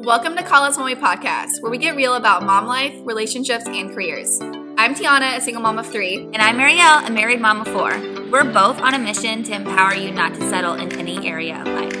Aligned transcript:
Welcome 0.00 0.36
to 0.36 0.42
Call 0.42 0.62
Us 0.62 0.76
Mommy 0.76 0.94
Podcast, 0.94 1.62
where 1.62 1.70
we 1.70 1.78
get 1.78 1.96
real 1.96 2.14
about 2.14 2.44
mom 2.44 2.66
life, 2.66 2.94
relationships, 3.04 3.64
and 3.66 3.90
careers. 3.92 4.38
I'm 4.76 4.94
Tiana, 4.94 5.38
a 5.38 5.40
single 5.40 5.62
mom 5.62 5.78
of 5.78 5.86
three. 5.86 6.18
And 6.18 6.36
I'm 6.36 6.56
Marielle, 6.56 7.08
a 7.08 7.10
married 7.10 7.40
mom 7.40 7.62
of 7.62 7.68
four. 7.68 7.90
We're 8.30 8.44
both 8.44 8.78
on 8.78 8.94
a 8.94 8.98
mission 8.98 9.42
to 9.44 9.54
empower 9.54 9.94
you 9.94 10.12
not 10.12 10.34
to 10.34 10.48
settle 10.48 10.74
in 10.74 10.92
any 10.92 11.26
area 11.26 11.60
of 11.60 11.66
life. 11.66 11.96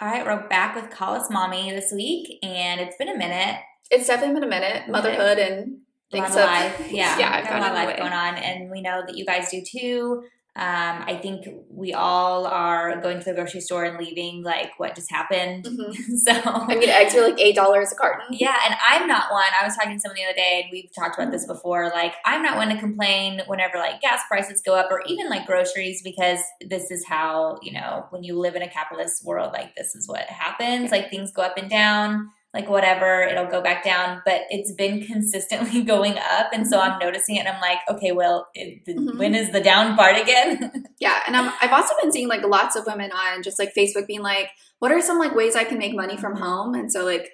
All 0.00 0.08
right, 0.08 0.26
we're 0.26 0.48
back 0.48 0.74
with 0.74 0.90
Call 0.90 1.14
Us 1.14 1.30
Mommy 1.30 1.70
this 1.70 1.92
week, 1.92 2.38
and 2.42 2.80
it's 2.80 2.96
been 2.96 3.08
a 3.08 3.16
minute. 3.16 3.60
It's 3.90 4.08
definitely 4.08 4.34
been 4.34 4.44
a 4.44 4.48
minute. 4.48 4.88
Motherhood 4.88 5.38
and 5.38 5.78
things 6.10 6.30
of 6.30 6.36
life. 6.36 6.88
Yeah, 6.90 7.18
yeah, 7.18 7.42
got 7.42 7.58
a 7.58 7.60
lot 7.60 7.70
of 7.70 7.74
life 7.74 7.96
going 7.96 8.12
on, 8.12 8.34
and 8.34 8.70
we 8.70 8.82
know 8.82 9.02
that 9.06 9.16
you 9.16 9.24
guys 9.24 9.50
do 9.50 9.62
too. 9.62 10.24
Um, 10.56 11.02
I 11.08 11.18
think 11.20 11.48
we 11.68 11.92
all 11.94 12.46
are 12.46 13.00
going 13.00 13.18
to 13.18 13.24
the 13.24 13.34
grocery 13.34 13.60
store 13.60 13.82
and 13.82 13.98
leaving 13.98 14.44
like 14.44 14.78
what 14.78 14.94
just 14.94 15.10
happened. 15.10 15.64
Mm-hmm. 15.64 16.14
so 16.16 16.32
I 16.44 16.76
mean, 16.76 16.88
eggs 16.88 17.12
are 17.16 17.28
like 17.28 17.40
eight 17.40 17.56
dollars 17.56 17.90
a 17.90 17.96
carton. 17.96 18.26
yeah, 18.30 18.56
and 18.64 18.76
I'm 18.88 19.08
not 19.08 19.32
one. 19.32 19.42
I 19.60 19.64
was 19.64 19.74
talking 19.74 19.94
to 19.96 20.00
someone 20.00 20.14
the 20.14 20.24
other 20.24 20.36
day, 20.36 20.60
and 20.62 20.70
we've 20.70 20.90
talked 20.96 21.18
about 21.18 21.32
this 21.32 21.44
before. 21.44 21.88
Like, 21.88 22.14
I'm 22.24 22.40
not 22.42 22.56
one 22.56 22.68
to 22.68 22.78
complain 22.78 23.42
whenever 23.48 23.78
like 23.78 24.00
gas 24.00 24.20
prices 24.28 24.62
go 24.64 24.76
up 24.76 24.92
or 24.92 25.02
even 25.06 25.28
like 25.28 25.44
groceries 25.44 26.02
because 26.02 26.38
this 26.64 26.92
is 26.92 27.04
how 27.04 27.58
you 27.60 27.72
know 27.72 28.06
when 28.10 28.22
you 28.22 28.38
live 28.38 28.54
in 28.54 28.62
a 28.62 28.70
capitalist 28.70 29.24
world, 29.24 29.52
like 29.52 29.74
this 29.74 29.96
is 29.96 30.08
what 30.08 30.22
happens. 30.26 30.92
Like 30.92 31.10
things 31.10 31.32
go 31.32 31.42
up 31.42 31.58
and 31.58 31.68
down 31.68 32.30
like 32.54 32.68
whatever, 32.70 33.22
it'll 33.24 33.46
go 33.50 33.60
back 33.60 33.82
down. 33.84 34.22
But 34.24 34.42
it's 34.48 34.72
been 34.72 35.04
consistently 35.04 35.82
going 35.94 36.16
up. 36.18 36.50
And 36.52 36.66
so 36.66 36.80
I'm 36.80 36.98
noticing 37.00 37.36
it 37.36 37.40
and 37.40 37.48
I'm 37.48 37.60
like, 37.60 37.78
okay, 37.90 38.12
well, 38.12 38.46
it, 38.54 38.86
Mhm. 38.86 39.18
when 39.18 39.34
is 39.34 39.50
the 39.50 39.60
down 39.60 39.96
part 39.96 40.16
again? 40.16 40.84
Yeah, 41.00 41.20
and 41.26 41.36
I'm, 41.36 41.52
I've 41.60 41.72
also 41.72 41.92
been 42.00 42.12
seeing 42.12 42.28
like 42.28 42.44
lots 42.46 42.76
of 42.76 42.86
women 42.86 43.10
on 43.12 43.42
just 43.42 43.58
like 43.58 43.74
Facebook 43.76 44.06
being 44.06 44.22
like, 44.22 44.48
"What 44.78 44.90
are 44.92 45.02
some 45.02 45.18
like 45.18 45.34
ways 45.34 45.54
I 45.56 45.64
can 45.64 45.76
make 45.76 45.94
money 45.94 46.16
from 46.16 46.36
home?" 46.36 46.74
And 46.74 46.90
so 46.90 47.04
like, 47.04 47.28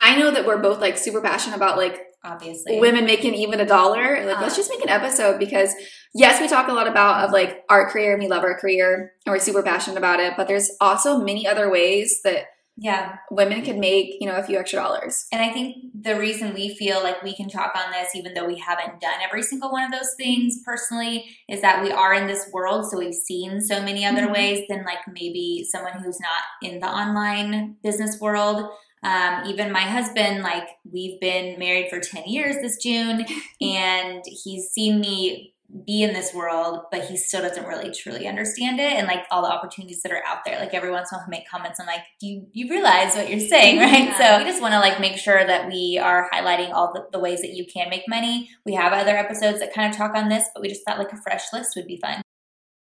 I 0.00 0.16
know 0.16 0.30
that 0.30 0.46
we're 0.46 0.62
both 0.62 0.80
like 0.80 0.96
super 0.96 1.20
passionate 1.20 1.56
about 1.56 1.76
like 1.76 2.00
Obviously. 2.24 2.78
women 2.80 3.04
making 3.04 3.34
even 3.34 3.58
a 3.60 3.66
dollar. 3.66 4.24
Like, 4.24 4.38
Uh. 4.38 4.42
let's 4.42 4.56
just 4.56 4.70
make 4.70 4.80
an 4.82 4.88
episode 4.88 5.38
because 5.38 5.74
yes, 6.14 6.40
we 6.40 6.48
talk 6.48 6.68
a 6.68 6.72
lot 6.72 6.86
about 6.86 7.24
of 7.24 7.32
like 7.32 7.62
our 7.68 7.90
career 7.90 8.12
and 8.12 8.22
we 8.22 8.28
love 8.28 8.44
our 8.44 8.56
career 8.58 9.12
and 9.26 9.32
we're 9.32 9.40
super 9.40 9.62
passionate 9.62 9.98
about 9.98 10.20
it. 10.20 10.34
But 10.36 10.46
there's 10.48 10.70
also 10.80 11.18
many 11.18 11.46
other 11.46 11.68
ways 11.68 12.20
that 12.24 12.44
Yeah. 12.82 13.16
women 13.30 13.62
could 13.64 13.78
make 13.78 14.16
you 14.20 14.26
know 14.26 14.36
a 14.36 14.42
few 14.42 14.58
extra 14.58 14.80
dollars. 14.80 15.26
And 15.32 15.40
I 15.40 15.50
think 15.52 15.76
the 15.94 16.18
reason 16.18 16.52
we 16.52 16.74
feel 16.74 17.02
like 17.02 17.22
we 17.22 17.34
can 17.34 17.48
talk 17.48 17.72
on 17.76 17.92
this, 17.92 18.14
even 18.14 18.34
though 18.34 18.46
we 18.46 18.58
haven't 18.58 19.00
done 19.00 19.20
every 19.26 19.42
single 19.42 19.70
one 19.70 19.84
of 19.84 19.92
those 19.92 20.14
things 20.16 20.58
personally, 20.64 21.24
is 21.48 21.60
that 21.62 21.82
we 21.82 21.92
are 21.92 22.12
in 22.12 22.26
this 22.26 22.50
world. 22.52 22.90
So 22.90 22.98
we've 22.98 23.14
seen 23.14 23.60
so 23.60 23.80
many 23.80 24.04
other 24.04 24.26
Mhm. 24.26 24.32
ways 24.32 24.66
than 24.68 24.84
like 24.84 24.98
maybe 25.06 25.64
someone 25.70 25.92
who's 26.02 26.18
not 26.20 26.42
in 26.70 26.80
the 26.80 26.88
online 26.88 27.76
business 27.84 28.20
world. 28.20 28.68
Um, 29.04 29.42
even 29.46 29.72
my 29.72 29.80
husband, 29.80 30.42
like 30.42 30.68
we've 30.90 31.20
been 31.20 31.58
married 31.58 31.88
for 31.90 31.98
10 32.00 32.24
years 32.26 32.56
this 32.62 32.76
June, 32.76 33.24
and 33.60 34.22
he's 34.26 34.70
seen 34.70 35.00
me 35.00 35.54
be 35.86 36.02
in 36.02 36.12
this 36.12 36.34
world, 36.34 36.80
but 36.90 37.04
he 37.04 37.16
still 37.16 37.40
doesn't 37.40 37.66
really 37.66 37.90
truly 37.90 38.28
understand 38.28 38.78
it 38.78 38.92
and 38.92 39.06
like 39.06 39.24
all 39.30 39.42
the 39.42 39.50
opportunities 39.50 40.02
that 40.02 40.12
are 40.12 40.22
out 40.26 40.44
there. 40.44 40.58
Like 40.58 40.74
every 40.74 40.90
once 40.90 41.10
in 41.10 41.16
a 41.16 41.18
while, 41.18 41.26
he'll 41.26 41.30
make 41.30 41.48
comments. 41.48 41.80
I'm 41.80 41.86
like, 41.86 42.02
do 42.20 42.26
you, 42.26 42.46
you 42.52 42.68
realize 42.68 43.14
what 43.14 43.30
you're 43.30 43.40
saying, 43.40 43.78
right? 43.78 44.08
Yeah. 44.08 44.18
So 44.18 44.38
we 44.38 44.50
just 44.50 44.60
want 44.60 44.74
to 44.74 44.80
like 44.80 45.00
make 45.00 45.16
sure 45.16 45.44
that 45.44 45.68
we 45.68 45.98
are 46.02 46.28
highlighting 46.32 46.72
all 46.72 46.92
the, 46.92 47.06
the 47.10 47.18
ways 47.18 47.40
that 47.40 47.54
you 47.54 47.64
can 47.66 47.88
make 47.88 48.02
money. 48.06 48.50
We 48.66 48.74
have 48.74 48.92
other 48.92 49.16
episodes 49.16 49.60
that 49.60 49.72
kind 49.72 49.90
of 49.90 49.96
talk 49.96 50.14
on 50.14 50.28
this, 50.28 50.44
but 50.54 50.60
we 50.60 50.68
just 50.68 50.84
thought 50.84 50.98
like 50.98 51.12
a 51.12 51.22
fresh 51.22 51.44
list 51.52 51.74
would 51.76 51.86
be 51.86 51.96
fun. 51.96 52.20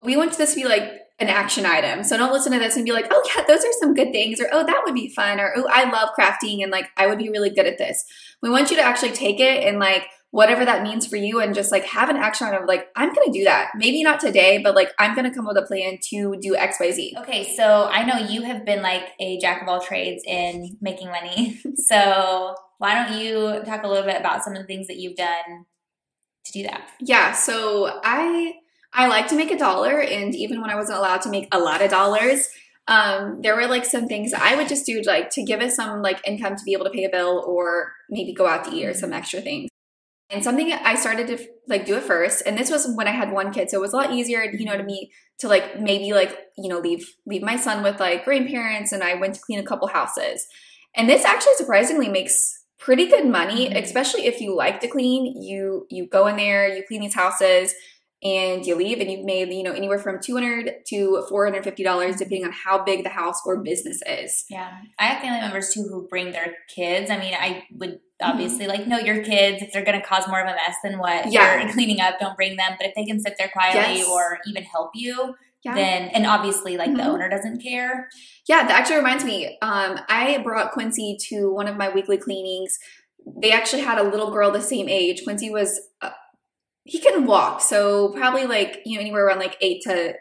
We 0.02 0.16
want 0.16 0.36
this 0.36 0.54
to 0.54 0.60
be 0.60 0.66
like 0.66 0.90
an 1.20 1.28
action 1.28 1.66
item. 1.66 2.02
So 2.02 2.16
don't 2.16 2.32
listen 2.32 2.52
to 2.52 2.58
this 2.58 2.74
and 2.74 2.84
be 2.84 2.92
like, 2.92 3.06
oh 3.10 3.22
yeah, 3.36 3.44
those 3.46 3.64
are 3.64 3.72
some 3.78 3.94
good 3.94 4.10
things, 4.10 4.40
or 4.40 4.48
oh 4.50 4.64
that 4.64 4.82
would 4.84 4.94
be 4.94 5.12
fun, 5.14 5.38
or 5.38 5.52
oh 5.54 5.68
I 5.70 5.90
love 5.90 6.08
crafting 6.18 6.62
and 6.62 6.72
like 6.72 6.88
I 6.96 7.06
would 7.06 7.18
be 7.18 7.28
really 7.28 7.50
good 7.50 7.66
at 7.66 7.78
this. 7.78 8.04
We 8.42 8.50
want 8.50 8.70
you 8.70 8.78
to 8.78 8.82
actually 8.82 9.12
take 9.12 9.38
it 9.38 9.62
and 9.62 9.78
like 9.78 10.06
whatever 10.30 10.64
that 10.64 10.82
means 10.82 11.06
for 11.06 11.16
you 11.16 11.40
and 11.40 11.54
just 11.54 11.72
like 11.72 11.84
have 11.84 12.08
an 12.08 12.16
action 12.16 12.46
item 12.46 12.62
of 12.62 12.68
like 12.68 12.88
I'm 12.96 13.12
gonna 13.12 13.32
do 13.32 13.44
that. 13.44 13.70
Maybe 13.76 14.02
not 14.02 14.20
today, 14.20 14.58
but 14.58 14.74
like 14.74 14.92
I'm 14.98 15.14
gonna 15.14 15.34
come 15.34 15.46
with 15.46 15.56
a 15.56 15.62
plan 15.62 15.98
to 16.10 16.36
do 16.40 16.54
X, 16.54 16.76
Y, 16.80 16.90
Z. 16.92 17.14
Okay, 17.18 17.54
so 17.56 17.88
I 17.90 18.04
know 18.04 18.16
you 18.16 18.42
have 18.42 18.64
been 18.64 18.82
like 18.82 19.08
a 19.18 19.38
jack 19.38 19.62
of 19.62 19.68
all 19.68 19.80
trades 19.80 20.22
in 20.26 20.76
making 20.80 21.08
money. 21.08 21.60
So 21.76 22.54
why 22.78 22.94
don't 22.94 23.20
you 23.20 23.62
talk 23.64 23.82
a 23.82 23.88
little 23.88 24.04
bit 24.04 24.20
about 24.20 24.44
some 24.44 24.54
of 24.54 24.60
the 24.60 24.66
things 24.66 24.86
that 24.86 24.96
you've 24.96 25.16
done 25.16 25.66
to 26.44 26.52
do 26.52 26.62
that? 26.64 26.88
Yeah, 27.00 27.32
so 27.32 28.00
I 28.04 28.54
I 28.92 29.08
like 29.08 29.28
to 29.28 29.36
make 29.36 29.50
a 29.50 29.58
dollar, 29.58 30.00
and 30.00 30.34
even 30.34 30.60
when 30.60 30.70
I 30.70 30.76
wasn't 30.76 30.98
allowed 30.98 31.22
to 31.22 31.30
make 31.30 31.48
a 31.52 31.58
lot 31.58 31.82
of 31.82 31.90
dollars, 31.90 32.48
um, 32.86 33.40
there 33.42 33.56
were 33.56 33.66
like 33.66 33.84
some 33.84 34.06
things 34.06 34.32
I 34.32 34.56
would 34.56 34.68
just 34.68 34.86
do 34.86 35.00
like 35.02 35.30
to 35.30 35.42
give 35.42 35.60
us 35.60 35.76
some 35.76 36.02
like 36.02 36.20
income 36.26 36.56
to 36.56 36.64
be 36.64 36.72
able 36.72 36.84
to 36.84 36.90
pay 36.90 37.04
a 37.04 37.10
bill 37.10 37.44
or 37.46 37.92
maybe 38.08 38.32
go 38.32 38.46
out 38.46 38.64
to 38.64 38.74
eat 38.74 38.86
or 38.86 38.94
some 38.94 39.12
extra 39.12 39.40
things. 39.40 39.68
And 40.30 40.44
something 40.44 40.72
I 40.72 40.94
started 40.94 41.26
to 41.28 41.38
like 41.66 41.86
do 41.86 41.96
it 41.96 42.04
first, 42.04 42.42
and 42.46 42.56
this 42.56 42.70
was 42.70 42.86
when 42.94 43.08
I 43.08 43.10
had 43.10 43.32
one 43.32 43.52
kid, 43.52 43.68
so 43.68 43.78
it 43.78 43.80
was 43.80 43.92
a 43.92 43.96
lot 43.96 44.12
easier, 44.12 44.44
you 44.44 44.64
know, 44.64 44.76
to 44.76 44.82
me 44.84 45.10
to 45.38 45.48
like 45.48 45.80
maybe 45.80 46.12
like 46.12 46.36
you 46.56 46.68
know 46.68 46.78
leave 46.78 47.04
leave 47.26 47.42
my 47.42 47.56
son 47.56 47.82
with 47.82 47.98
like 47.98 48.24
grandparents, 48.24 48.92
and 48.92 49.02
I 49.02 49.14
went 49.14 49.34
to 49.34 49.40
clean 49.40 49.58
a 49.58 49.64
couple 49.64 49.88
houses, 49.88 50.46
and 50.94 51.08
this 51.08 51.24
actually 51.24 51.54
surprisingly 51.56 52.08
makes 52.08 52.64
pretty 52.78 53.06
good 53.06 53.26
money, 53.26 53.68
Mhm. 53.68 53.82
especially 53.82 54.26
if 54.26 54.40
you 54.40 54.54
like 54.54 54.80
to 54.80 54.88
clean. 54.88 55.42
You 55.42 55.86
you 55.90 56.06
go 56.08 56.28
in 56.28 56.36
there, 56.36 56.68
you 56.68 56.84
clean 56.86 57.00
these 57.00 57.14
houses, 57.14 57.74
and 58.22 58.64
you 58.66 58.74
leave, 58.74 59.00
and 59.00 59.10
you've 59.10 59.24
made 59.24 59.52
you 59.52 59.62
know 59.62 59.72
anywhere 59.72 59.98
from 59.98 60.18
two 60.22 60.34
hundred 60.34 60.72
to 60.88 61.24
four 61.28 61.44
hundred 61.46 61.64
fifty 61.64 61.82
dollars, 61.82 62.16
depending 62.16 62.44
on 62.44 62.52
how 62.52 62.82
big 62.84 63.02
the 63.04 63.10
house 63.10 63.40
or 63.46 63.62
business 63.62 64.00
is. 64.06 64.44
Yeah, 64.50 64.70
I 64.98 65.06
have 65.06 65.22
family 65.22 65.40
members 65.40 65.72
too 65.72 65.82
who 65.88 66.06
bring 66.08 66.32
their 66.32 66.54
kids. 66.74 67.10
I 67.10 67.18
mean, 67.18 67.34
I 67.34 67.64
would 67.72 68.00
obviously 68.22 68.66
like 68.66 68.86
know 68.86 68.98
your 68.98 69.24
kids 69.24 69.62
if 69.62 69.72
they're 69.72 69.84
going 69.84 69.98
to 69.98 70.06
cause 70.06 70.28
more 70.28 70.40
of 70.40 70.46
a 70.46 70.52
mess 70.54 70.76
than 70.84 70.98
what 70.98 71.32
Yeah. 71.32 71.62
you're 71.62 71.72
cleaning 71.72 72.00
up. 72.00 72.18
Don't 72.20 72.36
bring 72.36 72.56
them. 72.56 72.72
But 72.78 72.88
if 72.88 72.94
they 72.94 73.04
can 73.06 73.18
sit 73.18 73.36
there 73.38 73.48
quietly 73.48 73.98
Yes. 74.00 74.08
or 74.08 74.38
even 74.46 74.62
help 74.64 74.90
you, 74.94 75.34
Yeah. 75.64 75.74
then 75.74 76.08
and 76.08 76.26
obviously 76.26 76.76
like 76.76 76.92
the 76.94 77.00
Mhm. 77.02 77.06
owner 77.06 77.28
doesn't 77.30 77.62
care. 77.62 78.10
Yeah, 78.46 78.62
that 78.66 78.72
actually 78.78 78.96
reminds 78.96 79.24
me. 79.24 79.56
Um, 79.62 79.98
I 80.10 80.36
brought 80.44 80.72
Quincy 80.72 81.16
to 81.30 81.50
one 81.54 81.66
of 81.66 81.76
my 81.78 81.88
weekly 81.88 82.18
cleanings. 82.18 82.78
They 83.40 83.52
actually 83.52 83.82
had 83.82 83.96
a 83.98 84.02
little 84.02 84.30
girl 84.30 84.50
the 84.50 84.60
same 84.60 84.88
age. 84.90 85.24
Quincy 85.24 85.48
was, 85.50 85.80
uh, 86.02 86.10
he 86.90 86.98
can 87.00 87.24
walk, 87.26 87.60
so 87.60 88.08
probably 88.10 88.46
like 88.46 88.80
you 88.84 88.94
know 88.96 89.00
anywhere 89.00 89.26
around 89.26 89.38
like 89.38 89.56
eight 89.60 89.82
to 89.82 90.14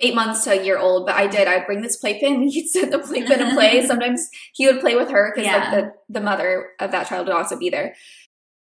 eight 0.00 0.14
months 0.14 0.44
to 0.44 0.50
a 0.50 0.64
year 0.64 0.78
old. 0.78 1.06
But 1.06 1.14
I 1.16 1.26
did. 1.26 1.46
I'd 1.48 1.66
bring 1.66 1.82
this 1.82 1.96
playpen. 1.96 2.48
He'd 2.48 2.68
set 2.68 2.90
the 2.90 2.98
playpen 2.98 3.40
in 3.40 3.54
play. 3.54 3.86
Sometimes 3.92 4.28
he 4.54 4.66
would 4.66 4.80
play 4.80 4.96
with 4.96 5.10
her 5.10 5.32
because 5.32 5.46
Yeah. 5.46 5.56
like 5.58 5.70
the 5.72 5.92
the 6.08 6.20
mother 6.20 6.70
of 6.80 6.90
that 6.90 7.06
child 7.08 7.26
would 7.28 7.36
also 7.36 7.56
be 7.56 7.70
there. 7.70 7.94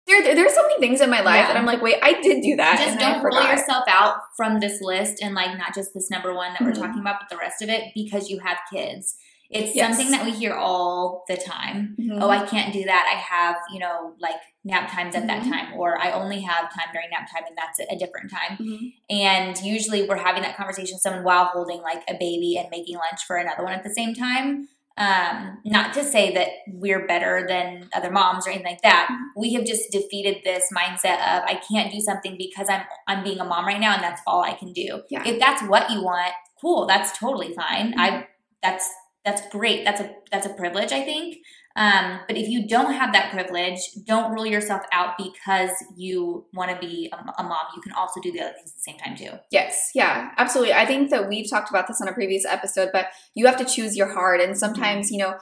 There, 0.09 0.23
there- 0.23 0.35
there's 0.37 0.55
so 0.55 0.63
many 0.63 0.79
things 0.81 1.01
in 1.01 1.11
my 1.11 1.21
life 1.21 1.37
Yeah. 1.43 1.47
that 1.49 1.57
I'm 1.57 1.67
like, 1.67 1.83
wait, 1.83 1.97
I 2.03 2.21
did 2.21 2.43
do 2.43 2.55
that. 2.57 2.79
Just 2.85 2.99
don't 3.01 3.23
rule 3.25 3.43
yourself 3.43 3.85
out 3.89 4.17
from 4.37 4.61
this 4.61 4.81
list 4.81 5.21
and 5.23 5.35
like 5.35 5.57
not 5.59 5.75
just 5.75 5.95
this 5.95 6.11
number 6.11 6.33
one 6.35 6.53
that 6.53 6.63
we're 6.63 6.71
Mhm. 6.73 6.81
talking 6.87 7.01
about, 7.01 7.17
but 7.21 7.29
the 7.29 7.37
rest 7.37 7.61
of 7.63 7.69
it 7.69 7.85
because 7.95 8.29
you 8.31 8.39
have 8.41 8.59
kids. 8.73 9.17
It's 9.51 9.75
Yes. 9.77 9.97
something 9.97 10.11
that 10.13 10.25
we 10.25 10.33
hear 10.33 10.55
all 10.55 11.25
the 11.29 11.37
time. 11.37 11.95
Mhm. 11.99 12.19
oh, 12.23 12.31
I 12.31 12.45
can't 12.47 12.73
do 12.73 12.85
that. 12.85 13.07
I 13.13 13.17
have, 13.17 13.57
you 13.73 13.79
know, 13.79 14.15
like 14.19 14.41
nap 14.65 14.91
times 14.91 15.15
at 15.15 15.27
that 15.29 15.43
Mhm. 15.43 15.51
time, 15.51 15.75
or 15.75 15.99
I 16.01 16.11
only 16.13 16.41
have 16.41 16.73
time 16.73 16.89
during 16.93 17.11
nap 17.11 17.31
time 17.31 17.45
and 17.47 17.57
that's 17.57 17.79
a 17.79 17.97
different 17.97 18.31
time. 18.31 18.57
Mhm. 18.59 18.93
And 19.11 19.59
usually 19.63 20.09
we're 20.09 20.17
having 20.17 20.43
that 20.43 20.57
conversation 20.57 20.95
with 20.95 21.03
someone 21.03 21.25
while 21.25 21.45
holding 21.47 21.81
like 21.83 22.03
a 22.09 22.15
baby 22.15 22.57
and 22.59 22.69
making 22.71 22.97
lunch 22.97 23.25
for 23.27 23.37
another 23.37 23.63
one 23.65 23.73
at 23.73 23.85
the 23.85 23.91
same 23.95 24.15
time. 24.15 24.69
Um, 24.99 25.61
not 25.67 25.93
to 25.93 26.03
say 26.03 26.33
that 26.33 26.49
we're 26.73 27.07
better 27.07 27.45
than 27.47 27.91
other 27.93 28.11
moms 28.11 28.47
or 28.47 28.51
anything 28.51 28.67
like 28.73 28.81
that. 28.81 29.11
We 29.37 29.53
have 29.53 29.67
just 29.67 29.91
defeated 29.93 30.39
this 30.43 30.71
mindset 30.75 31.17
of 31.19 31.45
I 31.45 31.61
can't 31.71 31.93
do 31.93 32.01
something 32.01 32.37
because 32.39 32.71
I'm 32.71 32.83
I'm 33.07 33.23
being 33.23 33.39
a 33.39 33.45
mom 33.45 33.67
right 33.67 33.79
now 33.79 33.93
and 33.93 34.03
that's 34.03 34.23
all 34.27 34.43
I 34.43 34.55
can 34.55 34.73
do. 34.73 35.03
Yeah. 35.11 35.23
If 35.27 35.39
that's 35.39 35.63
what 35.65 35.91
you 35.91 36.03
want, 36.03 36.33
cool, 36.61 36.87
that's 36.87 37.17
totally 37.19 37.53
fine. 37.53 37.95
I 37.99 38.27
that's 38.63 38.89
that's 39.27 39.47
great. 39.49 39.85
That's 39.85 40.01
a 40.01 40.15
that's 40.31 40.47
a 40.47 40.51
privilege, 40.55 40.93
I 40.93 41.03
think. 41.03 41.39
Um, 41.75 42.21
but 42.27 42.39
if 42.39 42.49
you 42.49 42.67
don't 42.67 42.95
have 42.95 43.13
that 43.13 43.33
privilege, 43.33 43.81
don't 44.07 44.33
rule 44.33 44.47
yourself 44.47 44.83
out 44.93 45.19
because 45.19 45.71
you 45.95 46.47
want 46.55 46.71
to 46.71 46.79
be 46.79 47.13
a, 47.13 47.17
a 47.17 47.43
mom. 47.43 47.67
You 47.75 47.83
can 47.83 47.93
also 47.93 48.21
do 48.21 48.33
the 48.33 48.41
other 48.41 48.53
things 48.53 48.71
at 48.71 48.77
the 48.77 48.81
same 48.81 48.97
time 48.99 49.17
too. 49.17 49.39
Yes, 49.51 49.91
yeah, 49.95 50.31
absolutely. 50.39 50.73
I 50.73 50.87
think 50.87 51.11
that 51.11 51.29
we've 51.29 51.51
talked 51.51 51.69
about 51.69 51.89
this 51.89 52.01
on 52.01 52.09
a 52.09 52.15
previous 52.15 52.47
episode, 52.47 52.91
but 52.93 53.09
you 53.35 53.47
have 53.47 53.59
to 53.59 53.65
choose 53.65 53.97
your 53.97 54.15
heart. 54.15 54.41
And 54.41 54.57
sometimes, 54.57 55.11
you 55.11 55.19
know, 55.19 55.35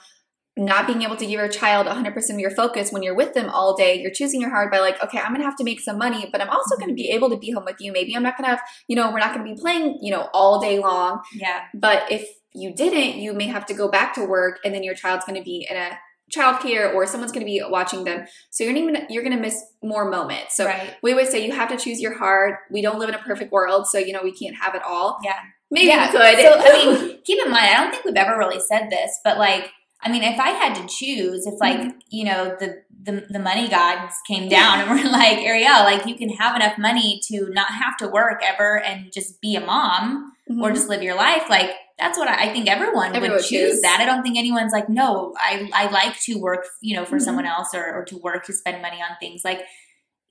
not 0.56 0.86
being 0.86 1.02
able 1.02 1.16
to 1.16 1.24
give 1.24 1.32
your 1.32 1.48
child 1.48 1.86
100% 1.86 2.30
of 2.30 2.38
your 2.38 2.50
focus 2.50 2.92
when 2.92 3.02
you're 3.02 3.14
with 3.14 3.34
them 3.34 3.50
all 3.50 3.76
day, 3.76 4.00
you're 4.00 4.12
choosing 4.12 4.40
your 4.40 4.50
heart 4.50 4.70
by 4.70 4.78
like, 4.78 5.02
okay, 5.02 5.18
I'm 5.18 5.34
to 5.34 5.42
have 5.42 5.56
to 5.56 5.64
make 5.64 5.80
some 5.80 5.98
money, 5.98 6.28
but 6.30 6.40
I'm 6.40 6.50
also 6.50 6.76
going 6.76 6.94
to 6.94 7.02
mm-hmm. 7.02 7.08
be 7.08 7.10
able 7.10 7.30
to 7.30 7.36
be 7.36 7.50
home 7.50 7.64
with 7.64 7.80
you. 7.80 7.92
Maybe 7.92 8.14
I'm 8.14 8.22
not 8.22 8.36
to 8.50 8.56
have, 8.56 8.62
you 8.86 8.94
know, 8.94 9.10
we're 9.10 9.18
not 9.18 9.34
to 9.34 9.54
be 9.54 9.60
playing, 9.60 9.98
you 10.00 10.12
know, 10.12 10.28
all 10.32 10.60
day 10.60 10.78
long. 10.78 11.22
Yeah. 11.34 11.62
But 11.74 12.10
if 12.10 12.28
you 12.52 12.72
didn't, 12.72 13.20
you 13.20 13.32
may 13.32 13.48
have 13.48 13.66
to 13.66 13.74
go 13.74 13.88
back 13.88 14.14
to 14.14 14.24
work 14.24 14.60
and 14.64 14.72
then 14.72 14.84
your 14.84 14.94
child's 14.94 15.24
to 15.38 15.44
be 15.44 15.66
in 15.68 15.76
a 15.76 15.98
childcare 16.32 16.94
or 16.94 17.06
someone's 17.06 17.32
going 17.32 17.44
to 17.44 17.50
be 17.50 17.62
watching 17.68 18.04
them. 18.04 18.26
So 18.50 18.64
you're 18.64 18.74
even 18.76 19.06
you're 19.10 19.22
going 19.22 19.36
to 19.36 19.42
miss 19.42 19.62
more 19.82 20.08
moments. 20.08 20.56
So 20.56 20.66
right. 20.66 20.94
we 21.02 21.12
always 21.12 21.30
say 21.30 21.44
you 21.44 21.52
have 21.52 21.68
to 21.68 21.76
choose 21.76 22.00
your 22.00 22.16
heart. 22.16 22.60
We 22.70 22.82
don't 22.82 22.98
live 22.98 23.08
in 23.08 23.14
a 23.14 23.18
perfect 23.18 23.52
world, 23.52 23.86
so 23.86 23.98
you 23.98 24.12
know 24.12 24.22
we 24.22 24.32
can't 24.32 24.56
have 24.56 24.74
it 24.74 24.82
all. 24.82 25.18
Yeah. 25.24 25.38
maybe 25.70 25.88
Yeah. 25.88 26.06
you 26.06 26.12
could. 26.12 26.38
So 26.38 26.58
I 26.58 26.86
mean, 27.08 27.18
keep 27.24 27.44
in 27.44 27.50
mind, 27.50 27.66
I 27.66 27.82
don't 27.82 27.90
think 27.90 28.04
we've 28.04 28.16
ever 28.16 28.38
really 28.38 28.60
said 28.60 28.88
this, 28.90 29.18
but 29.24 29.38
like, 29.38 29.70
I 30.04 30.10
mean, 30.10 30.22
if 30.22 30.38
I 30.38 30.50
had 30.50 30.74
to 30.76 30.86
choose, 30.86 31.46
if 31.46 31.54
like 31.60 31.78
Mm-hmm. 31.78 31.98
you 32.10 32.24
know 32.24 32.56
the 32.60 32.82
the, 33.06 33.26
the 33.28 33.38
money 33.38 33.68
gods 33.68 34.14
came 34.26 34.48
down 34.48 34.80
and 34.80 34.88
were 35.04 35.10
like, 35.10 35.38
Ariel, 35.38 35.80
like 35.84 36.06
you 36.06 36.14
can 36.14 36.30
have 36.30 36.56
enough 36.56 36.78
money 36.78 37.20
to 37.28 37.50
not 37.50 37.68
have 37.68 37.96
to 37.98 38.08
work 38.08 38.40
ever 38.42 38.80
and 38.80 39.12
just 39.12 39.40
be 39.42 39.56
a 39.56 39.60
mom 39.60 40.32
or 40.60 40.70
Mhm. 40.70 40.74
just 40.74 40.88
live 40.88 41.02
your 41.02 41.14
life, 41.14 41.44
like 41.50 41.70
that's 41.98 42.18
what 42.18 42.28
I, 42.28 42.48
I 42.48 42.52
think 42.52 42.66
everyone, 42.68 43.14
Everyone 43.14 43.36
would 43.36 43.44
choose 43.44 43.80
that. 43.82 43.98
I 44.00 44.04
don't 44.06 44.22
think 44.22 44.36
anyone's 44.36 44.72
like, 44.72 44.88
no, 44.88 45.32
I 45.38 45.68
I 45.74 45.90
like 45.90 46.18
to 46.22 46.34
work, 46.40 46.64
you 46.80 46.96
know, 46.96 47.04
for 47.04 47.16
Mhm. 47.18 47.22
someone 47.22 47.46
else 47.46 47.74
or, 47.74 47.84
or 47.94 48.04
to 48.06 48.16
work 48.18 48.44
to 48.46 48.52
spend 48.52 48.80
money 48.82 48.98
on 49.02 49.16
things 49.20 49.42
like. 49.44 49.60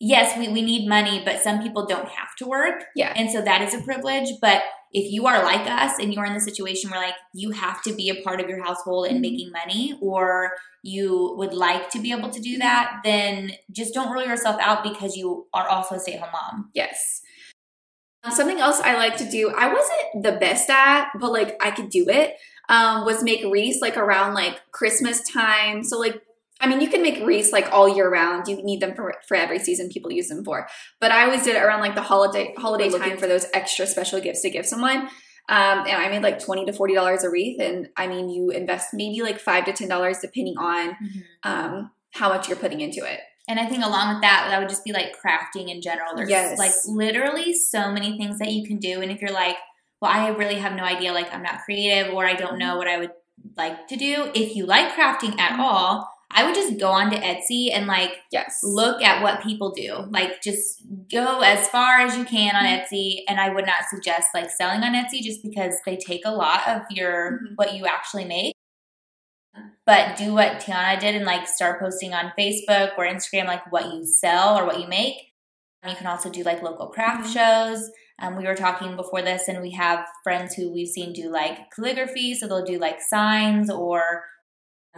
Yes, 0.06 0.38
we, 0.38 0.50
we 0.50 0.62
need 0.62 0.88
money, 0.88 1.22
but 1.24 1.40
some 1.42 1.62
people 1.64 1.86
don't 1.86 2.10
have 2.10 2.36
to 2.40 2.46
work. 2.46 2.84
yeah, 2.94 3.14
And 3.16 3.32
so 3.32 3.42
that 3.42 3.62
is 3.62 3.74
a 3.74 3.82
privilege. 3.82 4.28
But 4.42 4.62
if 4.92 5.10
you 5.12 5.26
are 5.28 5.42
like 5.44 5.66
us 5.66 5.98
and 5.98 6.14
you're 6.14 6.26
in 6.26 6.34
the 6.34 6.42
situation 6.42 6.90
where 6.92 7.00
like 7.00 7.16
you 7.34 7.52
have 7.52 7.82
to 7.84 7.94
be 7.96 8.10
a 8.10 8.22
part 8.22 8.42
of 8.42 8.50
your 8.50 8.62
household 8.62 9.08
and 9.08 9.18
Mhm. 9.20 9.22
making 9.22 9.52
money, 9.52 9.98
or 10.02 10.52
you 10.84 11.34
would 11.38 11.54
like 11.54 11.90
to 11.92 12.00
be 12.00 12.12
able 12.12 12.30
to 12.32 12.42
do 12.42 12.58
that, 12.58 13.00
then 13.06 13.54
just 13.72 13.94
don't 13.94 14.12
rule 14.12 14.26
yourself 14.26 14.58
out 14.60 14.84
because 14.84 15.16
you 15.16 15.48
are 15.54 15.68
also 15.70 15.96
a 15.96 16.00
stay 16.00 16.16
at 16.16 16.20
home 16.22 16.32
mom. 16.34 16.70
yes. 16.74 17.22
Um, 18.26 18.32
Something 18.32 18.60
else 18.60 18.80
I 18.82 18.96
like 18.96 19.18
to 19.18 19.30
do, 19.30 19.50
I 19.50 19.68
wasn't 19.74 20.24
the 20.24 20.34
best 20.34 20.70
at, 20.70 21.12
but 21.20 21.32
like 21.32 21.58
I 21.64 21.72
could 21.72 21.90
do 21.90 22.08
it, 22.10 22.36
um, 22.70 23.06
was 23.06 23.24
make 23.24 23.44
wreaths 23.46 23.80
like 23.82 23.98
around 23.98 24.34
like 24.34 24.60
Christmas 24.72 25.22
time. 25.30 25.84
So 25.84 25.98
like, 26.00 26.22
I 26.64 26.68
mean, 26.68 26.80
you 26.82 26.88
can 26.90 27.02
make 27.02 27.20
wreaths 27.26 27.52
like 27.52 27.68
all 27.72 27.94
year 27.94 28.10
round. 28.10 28.48
You 28.48 28.64
need 28.64 28.80
them 28.80 28.96
for, 28.96 29.14
for 29.28 29.36
every 29.36 29.60
season 29.60 29.90
people 29.90 30.12
use 30.12 30.30
them 30.30 30.44
for. 30.46 30.68
But 31.02 31.12
I 31.12 31.26
always 31.26 31.44
did 31.44 31.56
it 31.58 31.62
around 31.62 31.82
like 31.82 31.94
the 31.96 32.02
holiday 32.02 32.54
holiday 32.58 32.90
time 32.90 33.18
for 33.18 33.28
those 33.28 33.46
extra 33.54 33.86
special 33.86 34.22
gifts 34.22 34.42
to 34.44 34.50
give 34.50 34.66
someone. 34.66 35.10
Um, 35.50 35.80
and 35.80 35.92
I 35.92 36.08
made 36.10 36.24
like 36.24 36.40
twenty 36.40 36.64
to 36.66 36.72
forty 36.74 36.96
dollars 36.96 37.24
a 37.26 37.30
wreath, 37.30 37.60
and 37.60 37.90
I 37.98 38.08
mean, 38.08 38.30
you 38.30 38.50
invest 38.50 38.88
maybe 38.94 39.22
like 39.22 39.40
five 39.40 39.66
to 39.66 39.74
ten 39.74 39.90
dollars 39.90 40.20
depending 40.22 40.56
on 40.58 40.96
um, 41.44 41.92
how 42.12 42.30
much 42.30 42.48
you're 42.48 42.58
putting 42.58 42.80
into 42.80 43.04
it. 43.04 43.20
And 43.50 43.60
I 43.60 43.66
think 43.68 43.84
along 43.84 44.14
with 44.14 44.22
that, 44.22 44.48
that 44.50 44.60
would 44.60 44.70
just 44.70 44.86
be 44.86 44.94
like 44.94 45.14
crafting 45.20 45.70
in 45.70 45.82
general. 45.82 46.16
There's 46.16 46.30
Yes. 46.30 46.58
like 46.58 46.72
literally 46.86 47.54
so 47.54 47.92
many 47.92 48.18
things 48.18 48.40
that 48.40 48.54
you 48.54 48.66
can 48.66 48.78
do. 48.78 49.02
And 49.02 49.12
if 49.12 49.20
you're 49.22 49.34
like, 49.34 49.58
well, 50.02 50.12
I 50.12 50.30
really 50.30 50.56
have 50.56 50.76
no 50.78 50.84
idea, 50.86 51.12
like 51.12 51.34
I'm 51.34 51.44
not 51.44 51.60
creative 51.66 52.14
or 52.14 52.26
I 52.26 52.36
don't 52.36 52.58
know 52.58 52.78
what 52.78 52.88
I 52.88 53.00
would 53.00 53.12
like 53.58 53.90
to 53.90 53.98
do. 53.98 54.32
If 54.34 54.56
you 54.56 54.66
like 54.66 54.94
crafting 54.94 55.38
at 55.40 55.58
Mhm. 55.58 55.60
all, 55.60 56.10
I 56.36 56.44
would 56.46 56.56
just 56.56 56.80
go 56.80 56.90
onto 56.90 57.16
Etsy 57.18 57.70
and 57.72 57.86
like 57.88 58.18
Yes. 58.32 58.60
look 58.64 59.02
at 59.02 59.22
what 59.22 59.44
people 59.44 59.72
do. 59.72 60.06
Like 60.10 60.42
just 60.42 60.82
go 61.12 61.42
as 61.42 61.68
far 61.70 62.00
as 62.02 62.18
you 62.18 62.26
can 62.26 62.56
on 62.56 62.64
Mm-hmm. 62.66 62.96
Etsy. 62.96 63.24
And 63.28 63.40
I 63.40 63.50
would 63.54 63.66
not 63.66 63.84
suggest 63.90 64.30
like 64.34 64.50
selling 64.50 64.84
on 64.84 64.94
Etsy 64.94 65.22
just 65.22 65.44
because 65.44 65.76
they 65.86 65.96
take 65.98 66.22
a 66.26 66.32
lot 66.32 66.68
of 66.68 66.82
your 66.90 67.40
Mhm. 67.44 67.56
what 67.56 67.76
you 67.76 67.86
actually 67.86 68.26
make. 68.26 68.54
But 69.86 70.18
do 70.18 70.34
what 70.34 70.60
Tiana 70.62 71.00
did 71.00 71.14
and 71.16 71.26
like 71.26 71.48
start 71.48 71.80
posting 71.80 72.14
on 72.14 72.34
Facebook 72.38 72.98
or 72.98 73.06
Instagram 73.06 73.46
like 73.46 73.72
what 73.72 73.94
you 73.94 74.06
sell 74.06 74.58
or 74.58 74.66
what 74.66 74.80
you 74.80 74.88
make. 74.88 75.16
And 75.84 75.92
you 75.92 75.98
can 75.98 76.08
also 76.08 76.30
do 76.30 76.44
like 76.44 76.62
local 76.64 76.88
craft 76.88 77.28
Mhm. 77.28 77.34
shows. 77.34 77.92
Um, 78.20 78.38
we 78.38 78.46
were 78.46 78.56
talking 78.56 78.96
before 78.96 79.22
this, 79.22 79.48
and 79.48 79.62
we 79.62 79.72
have 79.72 80.06
friends 80.24 80.54
who 80.54 80.72
we've 80.72 80.88
seen 80.88 81.14
do 81.14 81.30
like 81.30 81.72
calligraphy. 81.76 82.36
So 82.36 82.48
they'll 82.48 82.64
do 82.64 82.78
like 82.80 83.02
signs 83.02 83.70
or 83.70 84.24